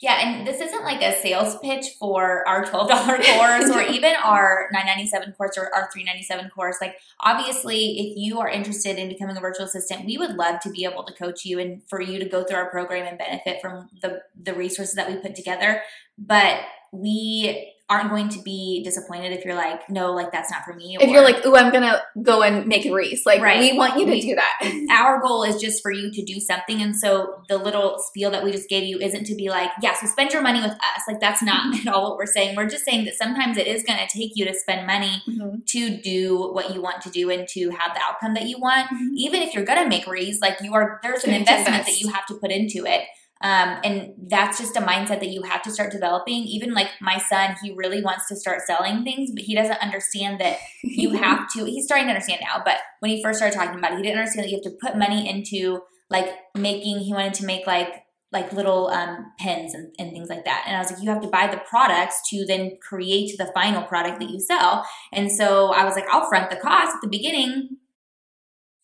Yeah, 0.00 0.20
and 0.20 0.46
this 0.46 0.60
isn't 0.60 0.84
like 0.84 1.02
a 1.02 1.20
sales 1.20 1.58
pitch 1.58 1.86
for 1.98 2.46
our 2.46 2.64
twelve 2.64 2.88
dollar 2.88 3.18
course 3.22 3.70
or 3.70 3.82
even 3.82 4.14
our 4.22 4.68
nine 4.72 4.86
ninety 4.86 5.06
seven 5.06 5.32
course 5.32 5.56
or 5.56 5.74
our 5.74 5.88
three 5.92 6.04
ninety 6.04 6.22
seven 6.22 6.50
course. 6.50 6.76
Like, 6.80 6.96
obviously, 7.20 7.98
if 7.98 8.16
you 8.16 8.40
are 8.40 8.48
interested 8.48 8.98
in 8.98 9.08
becoming 9.08 9.36
a 9.36 9.40
virtual 9.40 9.66
assistant, 9.66 10.06
we 10.06 10.18
would 10.18 10.36
love 10.36 10.60
to 10.60 10.70
be 10.70 10.84
able 10.84 11.04
to 11.04 11.14
coach 11.14 11.44
you 11.44 11.58
and 11.58 11.82
for 11.88 12.00
you 12.00 12.18
to 12.18 12.28
go 12.28 12.44
through 12.44 12.58
our 12.58 12.70
program 12.70 13.06
and 13.06 13.18
benefit 13.18 13.60
from 13.60 13.88
the 14.02 14.22
the 14.40 14.54
resources 14.54 14.94
that 14.94 15.10
we 15.10 15.16
put 15.16 15.34
together. 15.34 15.82
But 16.18 16.60
we 16.92 17.72
aren't 17.88 18.10
going 18.10 18.28
to 18.30 18.42
be 18.42 18.82
disappointed 18.82 19.30
if 19.30 19.44
you're 19.44 19.54
like, 19.54 19.88
no, 19.88 20.12
like 20.12 20.32
that's 20.32 20.50
not 20.50 20.64
for 20.64 20.74
me. 20.74 20.96
If 20.98 21.08
or- 21.08 21.12
you're 21.12 21.22
like, 21.22 21.46
ooh, 21.46 21.54
I'm 21.54 21.72
gonna 21.72 22.02
go 22.20 22.42
and 22.42 22.66
make 22.66 22.84
a 22.84 22.92
wreath, 22.92 23.22
like 23.24 23.40
Right. 23.40 23.60
we 23.60 23.78
want 23.78 23.96
you 23.96 24.06
to 24.06 24.10
We- 24.10 24.20
do 24.20 24.34
that. 24.34 24.86
our 24.90 25.20
goal 25.20 25.44
is 25.44 25.60
just 25.60 25.82
for 25.82 25.92
you 25.92 26.10
to 26.10 26.22
do 26.24 26.40
something. 26.40 26.82
And 26.82 26.96
so 26.96 27.44
the 27.48 27.58
little 27.58 27.96
spiel 28.00 28.32
that 28.32 28.42
we 28.42 28.50
just 28.50 28.68
gave 28.68 28.82
you 28.82 28.98
isn't 28.98 29.24
to 29.26 29.36
be 29.36 29.50
like, 29.50 29.70
yeah, 29.82 29.94
so 29.94 30.08
spend 30.08 30.32
your 30.32 30.42
money 30.42 30.60
with 30.60 30.72
us. 30.72 31.02
Like 31.06 31.20
that's 31.20 31.44
not 31.44 31.78
at 31.78 31.86
all 31.86 32.08
what 32.10 32.16
we're 32.18 32.26
saying. 32.26 32.56
We're 32.56 32.68
just 32.68 32.84
saying 32.84 33.04
that 33.04 33.14
sometimes 33.14 33.56
it 33.56 33.68
is 33.68 33.84
going 33.84 34.00
to 34.00 34.06
take 34.12 34.32
you 34.34 34.44
to 34.46 34.54
spend 34.54 34.84
money 34.84 35.22
Mhm. 35.28 35.64
to 35.66 35.96
do 36.02 36.50
what 36.52 36.74
you 36.74 36.82
want 36.82 37.02
to 37.02 37.10
do 37.10 37.30
and 37.30 37.46
to 37.50 37.70
have 37.70 37.94
the 37.94 38.00
outcome 38.02 38.34
that 38.34 38.46
you 38.48 38.58
want. 38.58 38.88
Mhm. 38.90 39.10
Even 39.14 39.42
if 39.42 39.54
you're 39.54 39.64
to 39.64 39.86
make 39.88 40.06
wreaths, 40.06 40.38
like 40.40 40.56
you 40.62 40.74
are, 40.74 40.98
there's 41.02 41.22
an 41.24 41.32
You 41.32 41.38
need 41.38 41.46
to 41.46 41.52
investment 41.52 41.78
invest. 41.80 41.98
that 41.98 42.00
you 42.04 42.12
have 42.12 42.26
to 42.26 42.34
put 42.34 42.50
into 42.50 42.84
it. 42.86 43.02
Um, 43.42 43.78
and 43.84 44.14
that's 44.28 44.58
just 44.58 44.76
a 44.76 44.80
mindset 44.80 45.20
that 45.20 45.28
you 45.28 45.42
have 45.42 45.62
to 45.62 45.70
start 45.70 45.92
developing. 45.92 46.44
Even 46.44 46.72
like 46.72 46.88
my 47.00 47.18
son, 47.18 47.54
he 47.62 47.72
really 47.72 48.02
wants 48.02 48.28
to 48.28 48.36
start 48.36 48.62
selling 48.66 49.04
things, 49.04 49.30
but 49.34 49.42
he 49.42 49.54
doesn't 49.54 49.82
understand 49.82 50.40
that 50.40 50.58
you 50.82 51.10
have 51.22 51.48
to 51.52 51.64
he's 51.64 51.84
starting 51.84 52.06
to 52.06 52.10
understand 52.10 52.40
now 52.42 52.62
but 52.64 52.78
when 53.00 53.10
he 53.10 53.22
first 53.22 53.38
started 53.38 53.56
talking 53.56 53.78
about 53.78 53.92
it 53.92 53.96
he 53.96 54.02
didn't 54.02 54.18
understand 54.18 54.44
that 54.44 54.50
you 54.50 54.56
have 54.56 54.64
to 54.64 54.78
put 54.80 54.96
money 54.96 55.28
into 55.28 55.80
like 56.10 56.28
making 56.56 56.98
he 56.98 57.12
wanted 57.12 57.34
to 57.34 57.44
make 57.44 57.66
like 57.66 58.02
like 58.32 58.52
little 58.52 58.88
um, 58.88 59.32
pens 59.38 59.72
and, 59.72 59.94
and 59.98 60.10
things 60.10 60.28
like 60.28 60.44
that 60.44 60.64
and 60.66 60.76
i 60.76 60.80
was 60.80 60.90
like 60.90 61.02
you 61.02 61.08
have 61.08 61.22
to 61.22 61.28
buy 61.28 61.46
the 61.46 61.60
products 61.68 62.20
to 62.28 62.44
then 62.46 62.76
create 62.80 63.36
the 63.38 63.50
final 63.54 63.82
product 63.82 64.20
that 64.20 64.30
you 64.30 64.40
sell 64.40 64.84
and 65.12 65.30
so 65.30 65.72
i 65.72 65.84
was 65.84 65.94
like 65.94 66.06
i'll 66.10 66.28
front 66.28 66.50
the 66.50 66.56
cost 66.56 66.94
at 66.94 67.00
the 67.02 67.08
beginning 67.08 67.68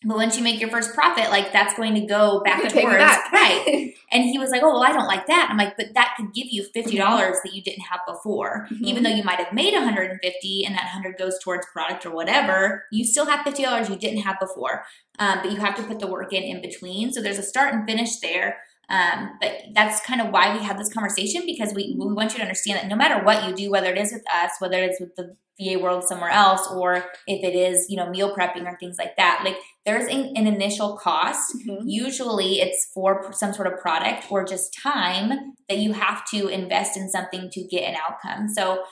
but 0.05 0.17
once 0.17 0.37
you 0.37 0.43
make 0.43 0.61
your 0.61 0.71
first 0.71 0.95
profit 0.95 1.31
like 1.31 1.53
that's 1.53 1.75
going 1.75 1.95
to 1.95 2.01
go 2.07 2.41
back 2.45 2.62
me 2.75 2.83
back. 2.83 3.33
right 3.33 3.95
and 4.12 4.25
he 4.25 4.38
was 4.38 4.51
like, 4.51 4.62
"Oh, 4.62 4.73
well, 4.73 4.83
I 4.83 4.93
don't 4.93 5.07
like 5.07 5.27
that." 5.27 5.49
I'm 5.51 5.57
like, 5.57 5.77
"But 5.77 5.95
that 5.95 6.15
could 6.17 6.33
give 6.35 6.49
you 6.51 6.65
fifty 6.75 6.97
dollars 6.97 7.37
that 7.45 7.55
you 7.55 7.62
didn't 7.62 7.83
have 7.85 8.01
before, 8.07 8.67
Mhm. 8.71 8.81
even 8.83 9.03
though 9.03 9.11
you 9.11 9.25
might 9.25 9.38
have 9.38 9.53
made 9.53 9.75
150, 9.75 10.65
and 10.67 10.75
that 10.75 10.85
100 10.85 11.17
goes 11.19 11.38
towards 11.43 11.67
product 11.73 12.05
or 12.07 12.11
whatever. 12.15 12.85
You 12.91 13.05
still 13.05 13.27
have 13.27 13.45
fifty 13.45 13.62
dollars 13.62 13.88
you 13.88 13.97
didn't 13.97 14.23
have 14.23 14.38
before, 14.41 14.85
um, 15.19 15.41
but 15.43 15.51
you 15.53 15.59
have 15.59 15.75
to 15.77 15.83
put 15.83 15.99
the 16.01 16.07
work 16.07 16.33
in 16.33 16.43
in 16.43 16.61
between. 16.61 17.12
So 17.12 17.21
there's 17.23 17.38
a 17.38 17.43
start 17.43 17.75
and 17.75 17.87
finish 17.87 18.17
there. 18.21 18.59
Um, 18.88 19.38
but 19.40 19.53
that's 19.75 20.05
kind 20.05 20.21
of 20.21 20.31
why 20.33 20.57
we 20.57 20.62
have 20.64 20.77
this 20.77 20.92
conversation 20.92 21.42
because 21.47 21.73
we 21.73 21.97
we 21.99 22.12
want 22.12 22.33
you 22.33 22.38
to 22.38 22.42
understand 22.45 22.79
that 22.79 22.88
no 22.88 22.97
matter 22.97 23.25
what 23.25 23.49
you 23.49 23.55
do, 23.55 23.71
whether 23.71 23.90
it 23.90 23.99
is 23.99 24.12
with 24.12 24.25
us, 24.33 24.53
whether 24.59 24.83
it's 24.83 25.01
with 25.01 25.14
the 25.16 25.35
VA 25.61 25.79
world 25.79 26.05
somewhere 26.05 26.31
else, 26.31 26.66
or 26.71 26.97
if 27.27 27.42
it 27.45 27.55
is 27.55 27.87
you 27.88 27.97
know 27.97 28.11
meal 28.11 28.35
prepping 28.35 28.66
or 28.66 28.77
things 28.79 28.97
like 28.99 29.16
that, 29.16 29.42
like 29.45 29.57
there's 29.87 30.07
an, 30.12 30.37
an 30.37 30.47
initial 30.47 30.97
cost 30.97 31.55
Mhm. 31.66 31.83
Usually 31.85 32.61
it's 32.61 32.90
for 32.92 33.33
some 33.33 33.53
sort 33.53 33.73
of 33.73 33.81
product 33.81 34.31
or 34.31 34.45
just 34.45 34.77
time 34.83 35.55
that 35.68 35.79
you 35.79 35.92
have 35.92 36.25
to 36.31 36.49
invest 36.49 36.97
in 36.97 37.09
something 37.09 37.51
to 37.51 37.62
get 37.64 37.88
an 37.88 37.97
outcome. 37.97 38.49
So 38.49 38.85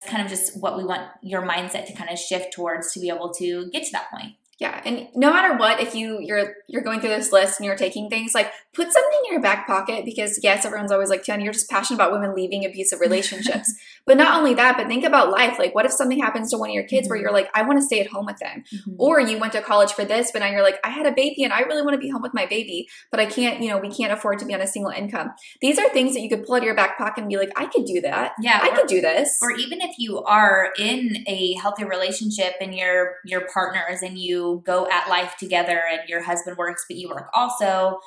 it's 0.00 0.10
kind 0.10 0.22
of 0.22 0.28
just 0.28 0.60
what 0.60 0.76
we 0.76 0.84
want 0.84 1.08
your 1.22 1.42
mindset 1.42 1.86
to 1.86 1.92
kind 1.92 2.10
of 2.10 2.18
shift 2.18 2.52
towards 2.52 2.92
to 2.92 3.00
be 3.00 3.08
able 3.08 3.32
to 3.34 3.70
get 3.70 3.84
to 3.84 3.92
that 3.92 4.10
point. 4.10 4.34
Yeah, 4.62 4.80
and 4.84 5.08
no 5.16 5.32
matter 5.32 5.56
what, 5.56 5.80
if 5.80 5.94
you 5.94 6.18
you're 6.20 6.54
you're 6.68 6.82
going 6.82 7.00
through 7.00 7.10
this 7.10 7.32
list 7.32 7.58
and 7.58 7.66
you're 7.66 7.76
taking 7.76 8.08
things 8.08 8.32
like 8.34 8.50
put 8.74 8.90
something 8.92 9.18
in 9.26 9.32
your 9.32 9.42
back 9.42 9.66
pocket 9.66 10.04
because 10.04 10.38
yes, 10.42 10.64
everyone's 10.64 10.92
always 10.92 11.10
like, 11.10 11.22
Tiana, 11.24 11.42
you're 11.44 11.52
just 11.52 11.68
passionate 11.68 11.96
about 11.96 12.12
women 12.12 12.34
leaving 12.34 12.64
abusive 12.64 13.00
relationships. 13.06 13.74
but 14.06 14.16
not 14.16 14.36
only 14.38 14.54
that, 14.54 14.76
but 14.76 14.86
think 14.86 15.04
about 15.04 15.30
life. 15.30 15.58
Like, 15.58 15.74
what 15.74 15.84
if 15.84 15.92
something 15.92 16.18
happens 16.20 16.50
to 16.50 16.58
one 16.58 16.70
of 16.70 16.74
your 16.74 16.84
kids 16.84 17.08
where 17.08 17.18
Mhm. 17.18 17.22
you're 17.22 17.32
like, 17.32 17.50
I 17.54 17.62
want 17.62 17.78
to 17.80 17.84
stay 17.84 18.00
at 18.00 18.06
home 18.06 18.24
with 18.26 18.38
them, 18.38 18.64
or 18.98 19.20
you 19.20 19.38
went 19.38 19.52
to 19.54 19.60
college 19.62 19.92
for 19.92 20.04
this, 20.04 20.30
but 20.32 20.38
now 20.40 20.50
you're 20.50 20.62
like, 20.62 20.78
I 20.84 20.90
had 20.90 21.06
a 21.06 21.12
baby 21.12 21.42
and 21.44 21.52
I 21.52 21.60
really 21.60 21.82
want 21.82 21.94
to 21.94 21.98
be 21.98 22.08
home 22.08 22.22
with 22.22 22.32
my 22.34 22.46
baby, 22.46 22.88
but 23.10 23.20
I 23.20 23.26
can't, 23.26 23.60
you 23.62 23.68
know, 23.68 23.78
we 23.78 23.90
can't 23.90 24.12
afford 24.12 24.38
to 24.40 24.44
be 24.46 24.54
on 24.54 24.60
a 24.60 24.66
single 24.66 24.90
income. 24.92 25.30
These 25.60 25.78
are 25.78 25.88
things 25.90 26.14
that 26.14 26.20
you 26.20 26.28
could 26.28 26.44
pull 26.46 26.54
out 26.54 26.58
of 26.62 26.64
your 26.64 26.74
back 26.76 26.96
pocket 26.98 27.20
and 27.22 27.28
be 27.28 27.36
like, 27.36 27.52
I 27.56 27.66
could 27.66 27.84
do 27.84 28.00
that. 28.02 28.32
yeah, 28.40 28.60
I 28.62 28.68
or- 28.70 28.76
could 28.76 28.86
do 28.86 29.00
this. 29.00 29.38
or 29.42 29.50
even 29.52 29.80
if 29.80 29.96
you 29.98 30.22
are 30.24 30.70
in 30.78 31.24
a 31.26 31.54
healthy 31.54 31.84
relationship 31.84 32.54
and 32.60 32.74
you're 32.74 33.16
your 33.24 33.42
partners 33.52 34.02
and 34.02 34.18
you 34.18 34.51
go 34.60 34.88
at 34.90 35.08
life 35.08 35.34
together 35.38 35.82
and 35.90 36.08
your 36.08 36.22
husband 36.22 36.56
works 36.56 36.84
but 36.88 36.96
you 36.96 37.08
work 37.08 37.28
also. 37.34 37.98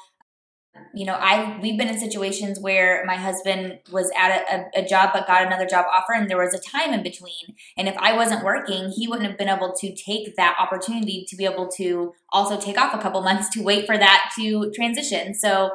You 0.94 1.06
know 1.06 1.14
i 1.14 1.58
we've 1.62 1.78
been 1.78 1.88
in 1.88 1.98
situations 1.98 2.60
where 2.60 3.06
my 3.06 3.16
husband 3.16 3.80
was 3.94 4.12
at 4.18 4.44
a, 4.76 4.82
a, 4.82 4.86
job 4.86 5.12
but 5.14 5.26
got 5.26 5.46
another 5.46 5.66
job 5.66 5.86
offer 5.90 6.12
and 6.12 6.30
there 6.30 6.38
was 6.38 6.54
a 6.54 6.60
time 6.60 6.94
in 6.94 7.02
between. 7.02 7.56
And 7.78 7.88
if 7.88 7.96
i 7.98 8.14
wasn't 8.14 8.44
working 8.44 8.92
he 8.92 9.08
wouldn't 9.08 9.30
have 9.30 9.38
been 9.38 9.48
able 9.48 9.74
to 9.80 9.96
take 9.96 10.36
that 10.36 10.58
opportunity 10.60 11.26
to 11.30 11.38
be 11.38 11.46
able 11.46 11.70
to 11.78 12.12
also 12.30 12.60
take 12.60 12.78
off 12.78 12.94
a 12.94 13.02
couple 13.02 13.22
months 13.30 13.50
to 13.52 13.64
wait 13.64 13.86
for 13.86 13.98
that 13.98 14.32
to 14.38 14.70
transition. 14.76 15.34
So 15.34 15.72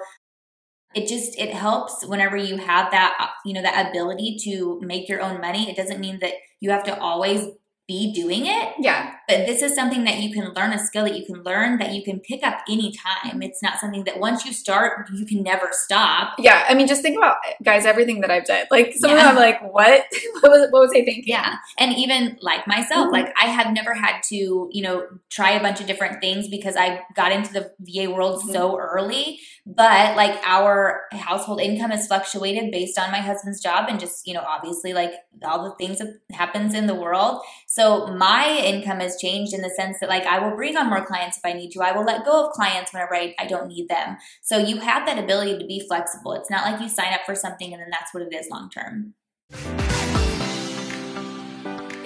it 0.95 1.07
just 1.07 1.39
it 1.39 1.55
helps 1.55 2.05
whenever 2.05 2.37
you 2.37 2.57
have 2.57 2.91
that 2.91 3.31
you 3.45 3.55
know 3.55 3.63
that 3.63 3.89
ability 3.89 4.37
to 4.45 4.81
make 4.83 5.09
your 5.09 5.23
own 5.23 5.41
money. 5.41 5.71
It 5.71 5.77
doesn't 5.77 6.01
mean 6.01 6.19
that 6.21 6.35
you 6.61 6.71
have 6.71 6.85
to 6.85 6.99
always 6.99 7.47
be 7.91 8.01
doing 8.21 8.43
it 8.47 8.69
yeah. 8.89 9.01
but 9.29 9.39
this 9.49 9.61
is 9.67 9.75
something 9.81 10.03
that 10.09 10.19
you 10.23 10.31
can 10.37 10.47
learn 10.59 10.73
a 10.79 10.79
skill 10.89 11.05
that 11.07 11.17
you 11.19 11.25
can 11.31 11.39
learn 11.51 11.71
that 11.83 11.91
you 11.97 12.03
can 12.09 12.19
pick 12.31 12.43
up 12.51 12.59
anytime 12.77 13.37
it's 13.49 13.63
not 13.67 13.79
something 13.83 14.05
that 14.09 14.19
once 14.27 14.45
you 14.47 14.53
start 14.53 15.09
you 15.19 15.25
can 15.33 15.43
never 15.51 15.69
stop 15.87 16.27
Yeah. 16.39 16.65
I 16.69 16.75
mean, 16.77 16.87
just 16.93 17.03
think 17.03 17.17
about 17.21 17.37
guys, 17.69 17.85
everything 17.93 18.19
that 18.23 18.31
I've 18.31 18.45
done. 18.53 18.65
Like 18.71 18.89
some 19.01 19.11
of 19.13 19.17
them 19.19 19.29
I'm 19.29 19.37
like, 19.37 19.61
what? 19.79 20.05
what 20.41 20.51
was 20.53 20.63
what 20.73 20.81
was 20.85 20.91
I 20.91 21.03
thinking? 21.05 21.25
yeah 21.37 21.51
and 21.79 21.91
even 22.03 22.23
like 22.51 22.67
myself 22.75 23.05
Mhm. 23.09 23.13
like 23.19 23.29
i 23.45 23.47
have 23.59 23.69
never 23.79 23.93
had 24.05 24.17
to 24.31 24.39
you 24.77 24.83
know 24.87 24.97
try 25.37 25.51
a 25.59 25.63
bunch 25.67 25.79
of 25.83 25.87
different 25.91 26.17
things 26.25 26.49
because 26.57 26.77
i 26.85 26.87
got 27.21 27.31
into 27.37 27.53
the 27.57 27.65
va 27.89 28.05
world 28.15 28.37
Mhm. 28.43 28.53
so 28.55 28.63
early 28.79 29.25
but 29.67 30.17
like 30.23 30.37
our 30.57 31.03
household 31.29 31.61
income 31.69 31.91
has 31.91 32.07
fluctuated 32.11 32.71
based 32.79 32.99
on 33.03 33.11
my 33.17 33.23
husband's 33.31 33.61
job 33.69 33.89
and 33.89 34.01
just 34.05 34.27
you 34.27 34.35
know 34.37 34.45
obviously 34.55 34.93
like 35.01 35.13
all 35.49 35.61
the 35.69 35.75
things 35.81 35.99
that 35.99 36.11
happens 36.43 36.75
in 36.81 36.87
the 36.87 36.95
world 37.05 37.35
so 37.71 38.09
my 38.09 38.59
income 38.65 38.99
has 38.99 39.17
changed 39.17 39.55
in 39.55 39.63
the 39.63 39.71
sense 39.71 39.99
that 40.01 40.09
like 40.09 40.25
i 40.25 40.39
will 40.39 40.57
bring 40.57 40.77
on 40.77 40.91
more 40.91 41.05
clients 41.05 41.39
if 41.39 41.45
i 41.45 41.53
need 41.53 41.71
to 41.71 41.81
i 41.81 41.93
will 41.93 42.05
let 42.05 42.25
go 42.25 42.47
of 42.47 42.53
clients 42.53 42.93
whenever 42.93 43.15
i, 43.15 43.35
I 43.39 43.47
don't 43.47 43.69
need 43.69 43.89
them 43.89 44.17
so 44.43 44.59
you 44.59 44.79
have 44.79 45.07
that 45.07 45.23
ability 45.23 45.59
to 45.59 45.67
be 45.67 45.81
flexible 45.87 46.33
it's 46.33 46.51
not 46.51 46.65
like 46.65 46.81
you 46.81 46.89
sign 46.89 47.15
up 47.15 47.21
for 47.25 47.35
something 47.35 47.73
and 47.73 47.81
then 47.81 47.91
that's 47.91 48.13
what 48.13 48.23
it 48.23 48.35
is 48.35 48.49
long 48.51 48.69
term 48.71 49.15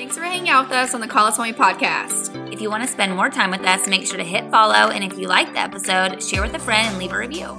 Thanks 0.05 0.19
for 0.19 0.25
hanging 0.25 0.51
out 0.51 0.67
with 0.67 0.73
us 0.73 0.95
on 0.95 1.01
the 1.01 1.09
Call 1.09 1.27
Us 1.27 1.39
Mommy 1.39 1.55
podcast. 1.55 2.53
If 2.53 2.61
you 2.61 2.69
want 2.69 2.83
to 2.83 2.89
spend 2.89 3.17
more 3.17 3.31
time 3.31 3.51
with 3.51 3.63
us, 3.63 3.89
make 3.89 4.07
sure 4.07 4.19
to 4.19 4.23
hit 4.23 4.51
follow. 4.51 4.91
And 4.91 5.03
if 5.03 5.19
you 5.19 5.29
like 5.29 5.53
the 5.55 5.61
episode, 5.61 6.23
share 6.23 6.43
with 6.43 6.55
a 6.55 6.59
friend 6.59 6.89
and 6.89 6.99
leave 6.99 7.13
a 7.13 7.19
review. 7.19 7.57